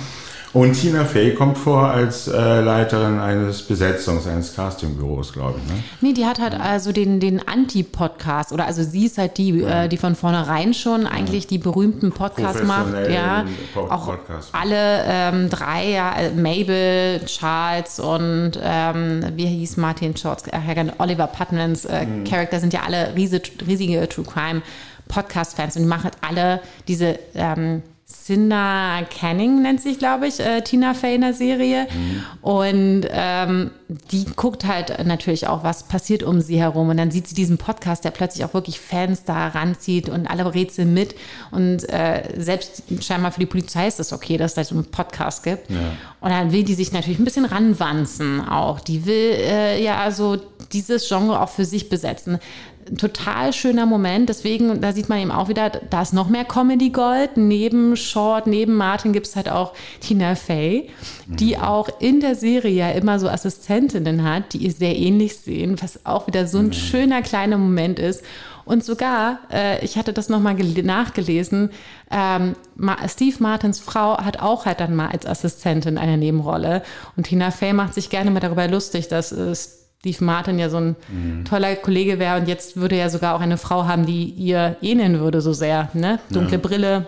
Und 0.51 0.74
Tina 0.74 1.06
Fey 1.06 1.36
kommt 1.36 1.60
vor 1.60 1.89
als 1.89 2.27
äh, 2.27 2.62
Leiterin 2.62 3.20
eines 3.20 3.70
Besetzungs-, 3.70 4.27
eines 4.27 4.56
Castingbüros, 4.56 5.32
glaube 5.32 5.60
ich. 5.63 5.72
Ne? 5.72 5.84
Nee, 6.01 6.13
die 6.13 6.25
hat 6.25 6.39
halt 6.39 6.60
also 6.60 6.91
den, 6.91 7.20
den 7.20 7.48
Anti-Podcast 7.48 8.51
oder 8.51 8.65
also 8.65 8.82
sie 8.82 9.06
ist 9.06 9.20
halt 9.20 9.38
die, 9.38 9.60
ja. 9.60 9.84
äh, 9.84 9.89
die 9.89 9.98
von 9.98 10.15
vornherein 10.15 10.74
schon 10.74 11.06
eigentlich 11.06 11.46
die 11.46 11.60
berühmmenten 11.60 12.12
Podcasts 12.12 12.63
macht. 12.63 12.94
Ja, 13.10 13.46
auch 13.75 14.08
Podcast. 14.08 14.50
alle 14.53 15.03
ähm, 15.06 15.50
drei, 15.51 15.91
ja, 15.91 16.13
äh, 16.18 16.32
Mabel, 16.32 17.22
Charles 17.25 18.00
und 18.00 18.53
ähm, 18.62 19.24
wie 19.36 19.46
hieß 19.46 19.77
Martin 19.77 20.18
Shorts, 20.18 20.48
äh, 20.48 20.86
Oliver 20.98 21.27
Putnams 21.27 21.86
äh, 21.86 22.06
mhm. 22.06 22.24
Charakter 22.24 22.60
sind 22.60 22.74
ja 22.74 22.82
alle 22.86 23.13
riesige, 23.15 23.50
riesige 23.68 24.10
True 24.10 24.25
Crime 24.25 24.63
Podcast-Fans 25.10 25.75
und 25.75 25.84
die 25.84 25.88
machen 25.88 26.06
halt 26.06 26.18
alle 26.22 26.62
diese 26.88 27.20
ähm, 27.36 27.84
Cinda 28.29 29.01
Canning 29.09 29.63
nennt 29.63 29.81
sich, 29.81 29.98
glaube 29.98 30.27
ich, 30.27 30.39
äh, 30.39 30.62
Tina 30.62 30.93
Fey 30.93 31.15
in 31.15 31.21
der 31.21 31.33
Serie. 31.33 31.88
Mhm. 31.91 32.24
Und 32.43 33.01
ähm, 33.09 33.71
die 34.12 34.25
guckt 34.36 34.67
halt 34.67 35.03
natürlich 35.03 35.48
auch, 35.48 35.63
was 35.63 35.88
passiert 35.88 36.21
um 36.21 36.39
sie 36.39 36.59
herum. 36.59 36.89
Und 36.89 36.98
dann 36.98 37.09
sieht 37.09 37.27
sie 37.27 37.33
diesen 37.33 37.58
Podcast, 37.58 38.06
der 38.06 38.12
plötzlich 38.12 38.45
auch 38.45 38.54
wirklich 38.54 38.80
Fans 38.80 39.23
da 39.23 39.47
ranzieht 39.47 40.10
und 40.10 40.27
alle 40.27 40.54
rätseln 40.54 40.93
mit. 40.93 41.15
Und 41.49 41.89
äh, 41.89 42.21
selbst 42.38 42.84
scheinbar 43.01 43.32
für 43.32 43.39
die 43.39 43.47
Polizei 43.47 43.88
ist 43.88 43.99
es 43.99 44.13
okay, 44.13 44.38
dass 44.38 44.51
es 44.51 44.56
da 44.56 44.63
so 44.63 44.75
einen 44.75 44.86
Podcast 44.86 45.41
gibt. 45.41 45.71
Ja. 45.71 45.77
Und 46.21 46.30
dann 46.30 46.51
will 46.51 46.63
die 46.63 46.75
sich 46.75 46.91
natürlich 46.91 47.17
ein 47.17 47.25
bisschen 47.25 47.45
ranwanzen 47.45 48.47
auch. 48.47 48.80
Die 48.80 49.08
will 49.08 49.38
äh, 49.39 49.84
ja 49.84 49.97
also 49.97 50.38
dieses 50.71 51.08
Genre 51.08 51.41
auch 51.41 51.49
für 51.49 51.65
sich 51.65 51.89
besetzen 51.89 52.38
ein 52.89 52.97
total 52.97 53.54
schöner 53.54 53.86
Moment. 53.86 54.30
Deswegen, 54.30 54.82
da 54.82 54.91
sieht 54.91 55.10
man 55.10 55.19
eben 55.19 55.32
auch 55.32 55.49
wieder, 55.49 55.69
da 55.69 56.01
ist 56.01 56.13
noch 56.13 56.30
mehr 56.30 56.45
Comedy 56.45 56.89
Gold. 56.89 57.38
Neben 57.38 57.95
Short, 58.19 58.47
neben 58.47 58.75
Martin 58.75 59.13
gibt 59.13 59.27
es 59.27 59.38
halt 59.38 59.47
auch 59.47 59.73
Tina 60.01 60.36
Fey, 60.36 60.89
die 61.25 61.55
mhm. 61.55 61.62
auch 61.62 61.88
in 62.01 62.19
der 62.19 62.36
Serie 62.36 62.71
ja 62.71 62.91
immer 62.91 63.17
so 63.17 63.29
Assistentinnen 63.29 64.25
hat, 64.25 64.51
die 64.51 64.58
ihr 64.58 64.73
sehr 64.73 64.93
ähnlich 64.93 65.38
sehen, 65.38 65.82
was 65.82 66.05
auch 66.05 66.27
wieder 66.27 66.45
so 66.45 66.58
ein 66.58 66.67
mhm. 66.67 66.73
schöner 66.73 67.21
kleiner 67.21 67.58
Moment 67.58 67.97
ist. 67.97 68.21
Und 68.65 68.84
sogar, 68.84 69.39
äh, 69.49 69.84
ich 69.86 69.97
hatte 69.97 70.12
das 70.12 70.27
nochmal 70.27 70.55
nachgelesen, 70.55 71.69
ähm, 72.12 72.55
Steve 73.08 73.38
Martins 73.39 73.79
Frau 73.79 74.17
hat 74.17 74.41
auch 74.41 74.65
halt 74.65 74.82
dann 74.82 74.95
mal 74.95 75.08
als 75.08 75.25
Assistentin 75.25 75.97
eine 75.97 76.17
Nebenrolle. 76.17 76.84
Und 77.15 77.23
Tina 77.23 77.51
Fey 77.51 77.71
macht 77.71 77.93
sich 77.93 78.10
gerne 78.10 78.32
mal 78.32 78.41
darüber 78.41 78.67
lustig, 78.67 79.08
dass 79.08 79.32
es 79.32 79.88
Steve 79.99 80.25
Martin 80.25 80.60
ja 80.60 80.69
so 80.69 80.77
ein 80.77 80.95
mhm. 81.08 81.45
toller 81.45 81.75
Kollege 81.77 82.19
wäre 82.19 82.38
und 82.38 82.49
jetzt 82.49 82.75
würde 82.75 82.97
er 82.97 83.10
sogar 83.10 83.36
auch 83.36 83.41
eine 83.41 83.58
Frau 83.58 83.86
haben, 83.86 84.05
die 84.05 84.25
ihr 84.25 84.75
ähneln 84.82 85.19
würde 85.19 85.39
so 85.39 85.53
sehr. 85.53 85.89
Ne? 85.93 86.19
Dunkle 86.29 86.58
ja. 86.58 86.62
Brille, 86.62 87.08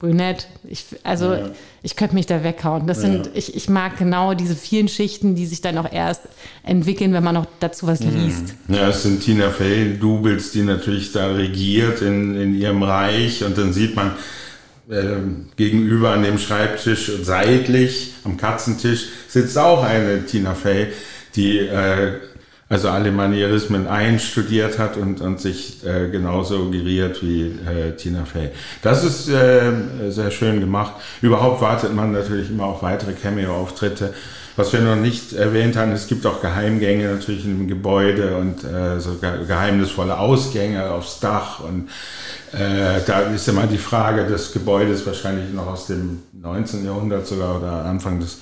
brünett. 0.00 0.48
Ich, 0.64 0.86
also 1.04 1.34
ja. 1.34 1.50
ich 1.82 1.94
könnte 1.94 2.16
mich 2.16 2.26
da 2.26 2.42
weghauen. 2.42 2.88
Das 2.88 3.02
ja. 3.02 3.10
sind, 3.10 3.30
ich, 3.34 3.54
ich 3.54 3.68
mag 3.68 3.98
genau 3.98 4.34
diese 4.34 4.56
vielen 4.56 4.88
Schichten, 4.88 5.36
die 5.36 5.46
sich 5.46 5.60
dann 5.60 5.78
auch 5.78 5.92
erst 5.92 6.22
entwickeln, 6.64 7.12
wenn 7.12 7.22
man 7.22 7.34
noch 7.34 7.46
dazu 7.60 7.86
was 7.86 8.00
mhm. 8.00 8.16
liest. 8.16 8.54
Ja, 8.66 8.88
es 8.88 9.04
sind 9.04 9.22
Tina 9.22 9.50
Fey, 9.50 9.96
Doubles, 9.96 10.50
die 10.50 10.62
natürlich 10.62 11.12
da 11.12 11.28
regiert 11.28 12.02
in, 12.02 12.34
in 12.34 12.54
ihrem 12.54 12.82
Reich 12.82 13.44
und 13.44 13.56
dann 13.56 13.72
sieht 13.72 13.94
man, 13.94 14.12
äh, 14.90 15.18
gegenüber 15.54 16.10
an 16.10 16.24
dem 16.24 16.38
Schreibtisch 16.38 17.12
seitlich 17.22 18.14
am 18.24 18.36
Katzentisch 18.36 19.06
sitzt 19.28 19.56
auch 19.56 19.84
eine 19.84 20.24
Tina 20.26 20.54
Fey, 20.54 20.88
die 21.36 21.58
äh, 21.58 22.14
also 22.70 22.88
alle 22.88 23.10
Manierismen 23.10 23.88
einstudiert 23.88 24.78
hat 24.78 24.96
und, 24.96 25.20
und 25.20 25.40
sich 25.40 25.84
äh, 25.84 26.08
genauso 26.08 26.70
geriert 26.70 27.20
wie 27.20 27.46
äh, 27.46 27.96
Tina 27.96 28.24
Fey. 28.24 28.50
Das 28.80 29.02
ist 29.02 29.28
äh, 29.28 29.72
sehr 30.08 30.30
schön 30.30 30.60
gemacht. 30.60 30.92
Überhaupt 31.20 31.60
wartet 31.60 31.92
man 31.92 32.12
natürlich 32.12 32.48
immer 32.48 32.66
auf 32.66 32.82
weitere 32.84 33.12
Cameo-Auftritte. 33.12 34.14
Was 34.54 34.72
wir 34.72 34.80
noch 34.80 34.94
nicht 34.94 35.32
erwähnt 35.32 35.76
haben, 35.76 35.90
es 35.90 36.06
gibt 36.06 36.24
auch 36.26 36.40
Geheimgänge 36.40 37.08
natürlich 37.12 37.42
dem 37.42 37.66
Gebäude 37.66 38.36
und 38.36 38.62
äh, 38.62 39.00
so 39.00 39.16
geheimnisvolle 39.18 40.16
Ausgänge 40.16 40.92
aufs 40.92 41.18
Dach. 41.18 41.58
Und 41.60 41.88
äh, 42.52 43.00
da 43.04 43.20
ist 43.20 43.48
immer 43.48 43.66
die 43.66 43.78
Frage 43.78 44.26
des 44.26 44.52
Gebäudes 44.52 45.04
wahrscheinlich 45.06 45.52
noch 45.52 45.66
aus 45.66 45.86
dem 45.88 46.22
19. 46.40 46.84
Jahrhundert 46.84 47.26
sogar 47.26 47.58
oder 47.58 47.84
Anfang 47.84 48.20
des 48.20 48.38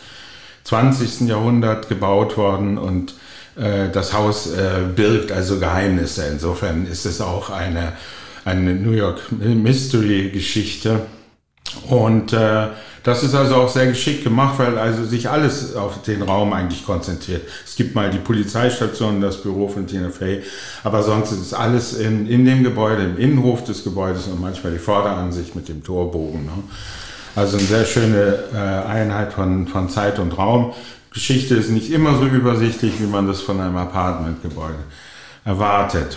20. 0.64 1.28
Jahrhundert 1.28 1.88
gebaut 1.88 2.36
worden 2.36 2.76
und 2.76 3.14
äh, 3.58 3.90
das 3.90 4.12
Haus 4.12 4.46
äh, 4.52 4.84
birgt 4.94 5.32
also 5.32 5.58
Geheimnisse. 5.58 6.24
Insofern 6.30 6.86
ist 6.86 7.06
es 7.06 7.20
auch 7.20 7.50
eine, 7.50 7.92
eine 8.44 8.74
New 8.74 8.92
York 8.92 9.20
Mystery 9.30 10.30
Geschichte. 10.30 11.00
Und 11.88 12.32
äh, 12.32 12.68
das 13.02 13.22
ist 13.22 13.34
also 13.34 13.54
auch 13.56 13.68
sehr 13.68 13.86
geschickt 13.86 14.24
gemacht, 14.24 14.58
weil 14.58 14.76
also 14.76 15.04
sich 15.04 15.30
alles 15.30 15.74
auf 15.76 16.02
den 16.02 16.22
Raum 16.22 16.52
eigentlich 16.52 16.84
konzentriert. 16.84 17.42
Es 17.64 17.76
gibt 17.76 17.94
mal 17.94 18.10
die 18.10 18.18
Polizeistation, 18.18 19.20
das 19.20 19.42
Büro 19.42 19.68
von 19.68 19.86
Tina 19.86 20.10
Fey, 20.10 20.42
aber 20.84 21.02
sonst 21.02 21.32
ist 21.32 21.40
es 21.40 21.54
alles 21.54 21.94
in, 21.94 22.26
in 22.26 22.44
dem 22.44 22.64
Gebäude, 22.64 23.04
im 23.04 23.16
Innenhof 23.16 23.64
des 23.64 23.84
Gebäudes 23.84 24.26
und 24.26 24.40
manchmal 24.40 24.72
die 24.72 24.78
Vorderansicht 24.78 25.54
mit 25.54 25.68
dem 25.68 25.82
Torbogen. 25.82 26.46
Ne? 26.46 26.52
Also 27.34 27.56
eine 27.56 27.66
sehr 27.66 27.84
schöne 27.84 28.44
äh, 28.52 28.58
Einheit 28.58 29.32
von, 29.32 29.66
von 29.68 29.88
Zeit 29.88 30.18
und 30.18 30.36
Raum. 30.36 30.72
Geschichte 31.18 31.56
ist 31.56 31.70
nicht 31.70 31.90
immer 31.90 32.16
so 32.16 32.26
übersichtlich, 32.26 33.00
wie 33.00 33.06
man 33.06 33.26
das 33.26 33.40
von 33.40 33.60
einem 33.60 33.76
Apartmentgebäude 33.76 34.78
erwartet. 35.44 36.16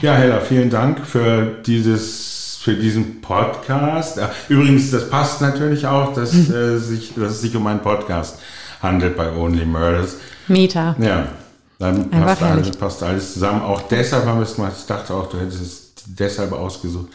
Ja, 0.00 0.14
Hella, 0.14 0.40
vielen 0.40 0.70
Dank 0.70 1.06
für 1.06 1.58
dieses 1.66 2.58
für 2.62 2.72
diesen 2.72 3.20
Podcast. 3.20 4.18
Übrigens, 4.48 4.90
das 4.90 5.10
passt 5.10 5.42
natürlich 5.42 5.86
auch, 5.86 6.14
dass, 6.14 6.32
mhm. 6.32 6.54
äh, 6.54 6.78
sich, 6.78 7.12
dass 7.14 7.32
es 7.32 7.40
sich 7.42 7.54
um 7.56 7.66
einen 7.66 7.80
Podcast 7.80 8.38
handelt 8.82 9.18
bei 9.18 9.30
Only 9.30 9.66
Murders. 9.66 10.16
Meta. 10.48 10.96
Ja, 10.98 11.28
dann 11.78 12.10
passt 12.10 12.42
alles, 12.42 12.70
passt 12.70 13.02
alles, 13.02 13.34
zusammen. 13.34 13.60
Auch 13.60 13.82
deshalb 13.82 14.24
haben 14.24 14.38
wir 14.38 14.44
es 14.44 14.54
gemacht. 14.54 14.72
Ich 14.78 14.86
dachte 14.86 15.12
auch, 15.12 15.28
du 15.28 15.38
hättest 15.38 15.60
es 15.60 15.92
deshalb 16.06 16.52
ausgesucht, 16.52 17.08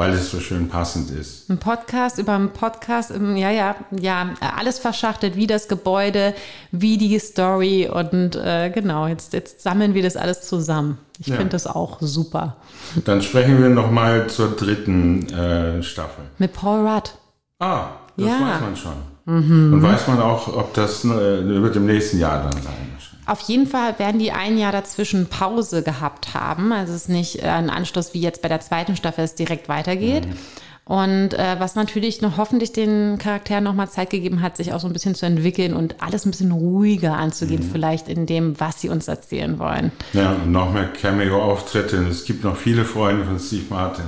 weil 0.00 0.14
es 0.14 0.30
so 0.30 0.40
schön 0.40 0.70
passend 0.70 1.10
ist. 1.10 1.50
Ein 1.50 1.58
Podcast 1.58 2.16
über 2.16 2.32
einen 2.32 2.54
Podcast, 2.54 3.10
ja, 3.10 3.50
ja, 3.50 3.76
ja, 3.90 4.30
alles 4.56 4.78
verschachtelt, 4.78 5.36
wie 5.36 5.46
das 5.46 5.68
Gebäude, 5.68 6.32
wie 6.72 6.96
die 6.96 7.18
Story 7.18 7.86
und 7.86 8.34
äh, 8.34 8.70
genau, 8.70 9.08
jetzt, 9.08 9.34
jetzt 9.34 9.60
sammeln 9.60 9.92
wir 9.92 10.02
das 10.02 10.16
alles 10.16 10.48
zusammen. 10.48 10.96
Ich 11.18 11.26
ja. 11.26 11.36
finde 11.36 11.50
das 11.50 11.66
auch 11.66 11.98
super. 12.00 12.56
Dann 13.04 13.20
sprechen 13.20 13.60
wir 13.60 13.68
nochmal 13.68 14.26
zur 14.28 14.56
dritten 14.56 15.28
äh, 15.34 15.82
Staffel. 15.82 16.24
Mit 16.38 16.54
Paul 16.54 16.88
Rudd. 16.88 17.10
Ah, 17.58 17.88
das 18.16 18.26
ja. 18.26 18.32
weiß 18.32 18.60
man 18.62 18.76
schon. 18.76 18.92
Mhm. 19.26 19.74
Und 19.74 19.82
weiß 19.82 20.08
man 20.08 20.22
auch, 20.22 20.48
ob 20.48 20.72
das 20.72 21.04
äh, 21.04 21.08
wird 21.10 21.76
im 21.76 21.84
nächsten 21.84 22.18
Jahr 22.18 22.42
dann 22.42 22.62
sein? 22.62 22.90
Auf 23.30 23.42
jeden 23.42 23.68
Fall 23.68 23.96
werden 24.00 24.18
die 24.18 24.32
ein 24.32 24.58
Jahr 24.58 24.72
dazwischen 24.72 25.26
Pause 25.26 25.84
gehabt 25.84 26.34
haben. 26.34 26.72
Also 26.72 26.92
es 26.92 27.02
ist 27.02 27.08
nicht 27.08 27.44
äh, 27.44 27.46
ein 27.46 27.70
Anschluss 27.70 28.12
wie 28.12 28.20
jetzt 28.20 28.42
bei 28.42 28.48
der 28.48 28.60
zweiten 28.60 28.96
Staffel, 28.96 29.22
es 29.22 29.36
direkt 29.36 29.68
weitergeht. 29.68 30.26
Mhm. 30.26 30.36
Und 30.84 31.34
äh, 31.34 31.54
was 31.60 31.76
natürlich 31.76 32.22
noch 32.22 32.38
hoffentlich 32.38 32.72
den 32.72 33.18
Charakteren 33.18 33.62
nochmal 33.62 33.88
Zeit 33.88 34.10
gegeben 34.10 34.42
hat, 34.42 34.56
sich 34.56 34.72
auch 34.72 34.80
so 34.80 34.88
ein 34.88 34.92
bisschen 34.92 35.14
zu 35.14 35.26
entwickeln 35.26 35.74
und 35.74 36.02
alles 36.02 36.26
ein 36.26 36.32
bisschen 36.32 36.50
ruhiger 36.50 37.16
anzugehen, 37.16 37.64
mhm. 37.64 37.70
vielleicht 37.70 38.08
in 38.08 38.26
dem, 38.26 38.58
was 38.58 38.80
sie 38.80 38.88
uns 38.88 39.06
erzählen 39.06 39.60
wollen. 39.60 39.92
Ja, 40.12 40.32
und 40.32 40.50
noch 40.50 40.72
mehr 40.72 40.88
Cameo-Auftritte. 40.88 41.98
Es 42.10 42.24
gibt 42.24 42.42
noch 42.42 42.56
viele 42.56 42.84
Freunde 42.84 43.26
von 43.26 43.38
Steve 43.38 43.66
Martin. 43.70 44.06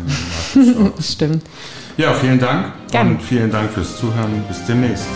Stimmt. 1.00 1.44
Ja, 1.96 2.12
vielen 2.14 2.40
Dank. 2.40 2.72
Gerne. 2.90 3.10
Und 3.10 3.22
vielen 3.22 3.52
Dank 3.52 3.70
fürs 3.70 3.98
Zuhören. 3.98 4.42
Bis 4.48 4.64
demnächst. 4.64 5.06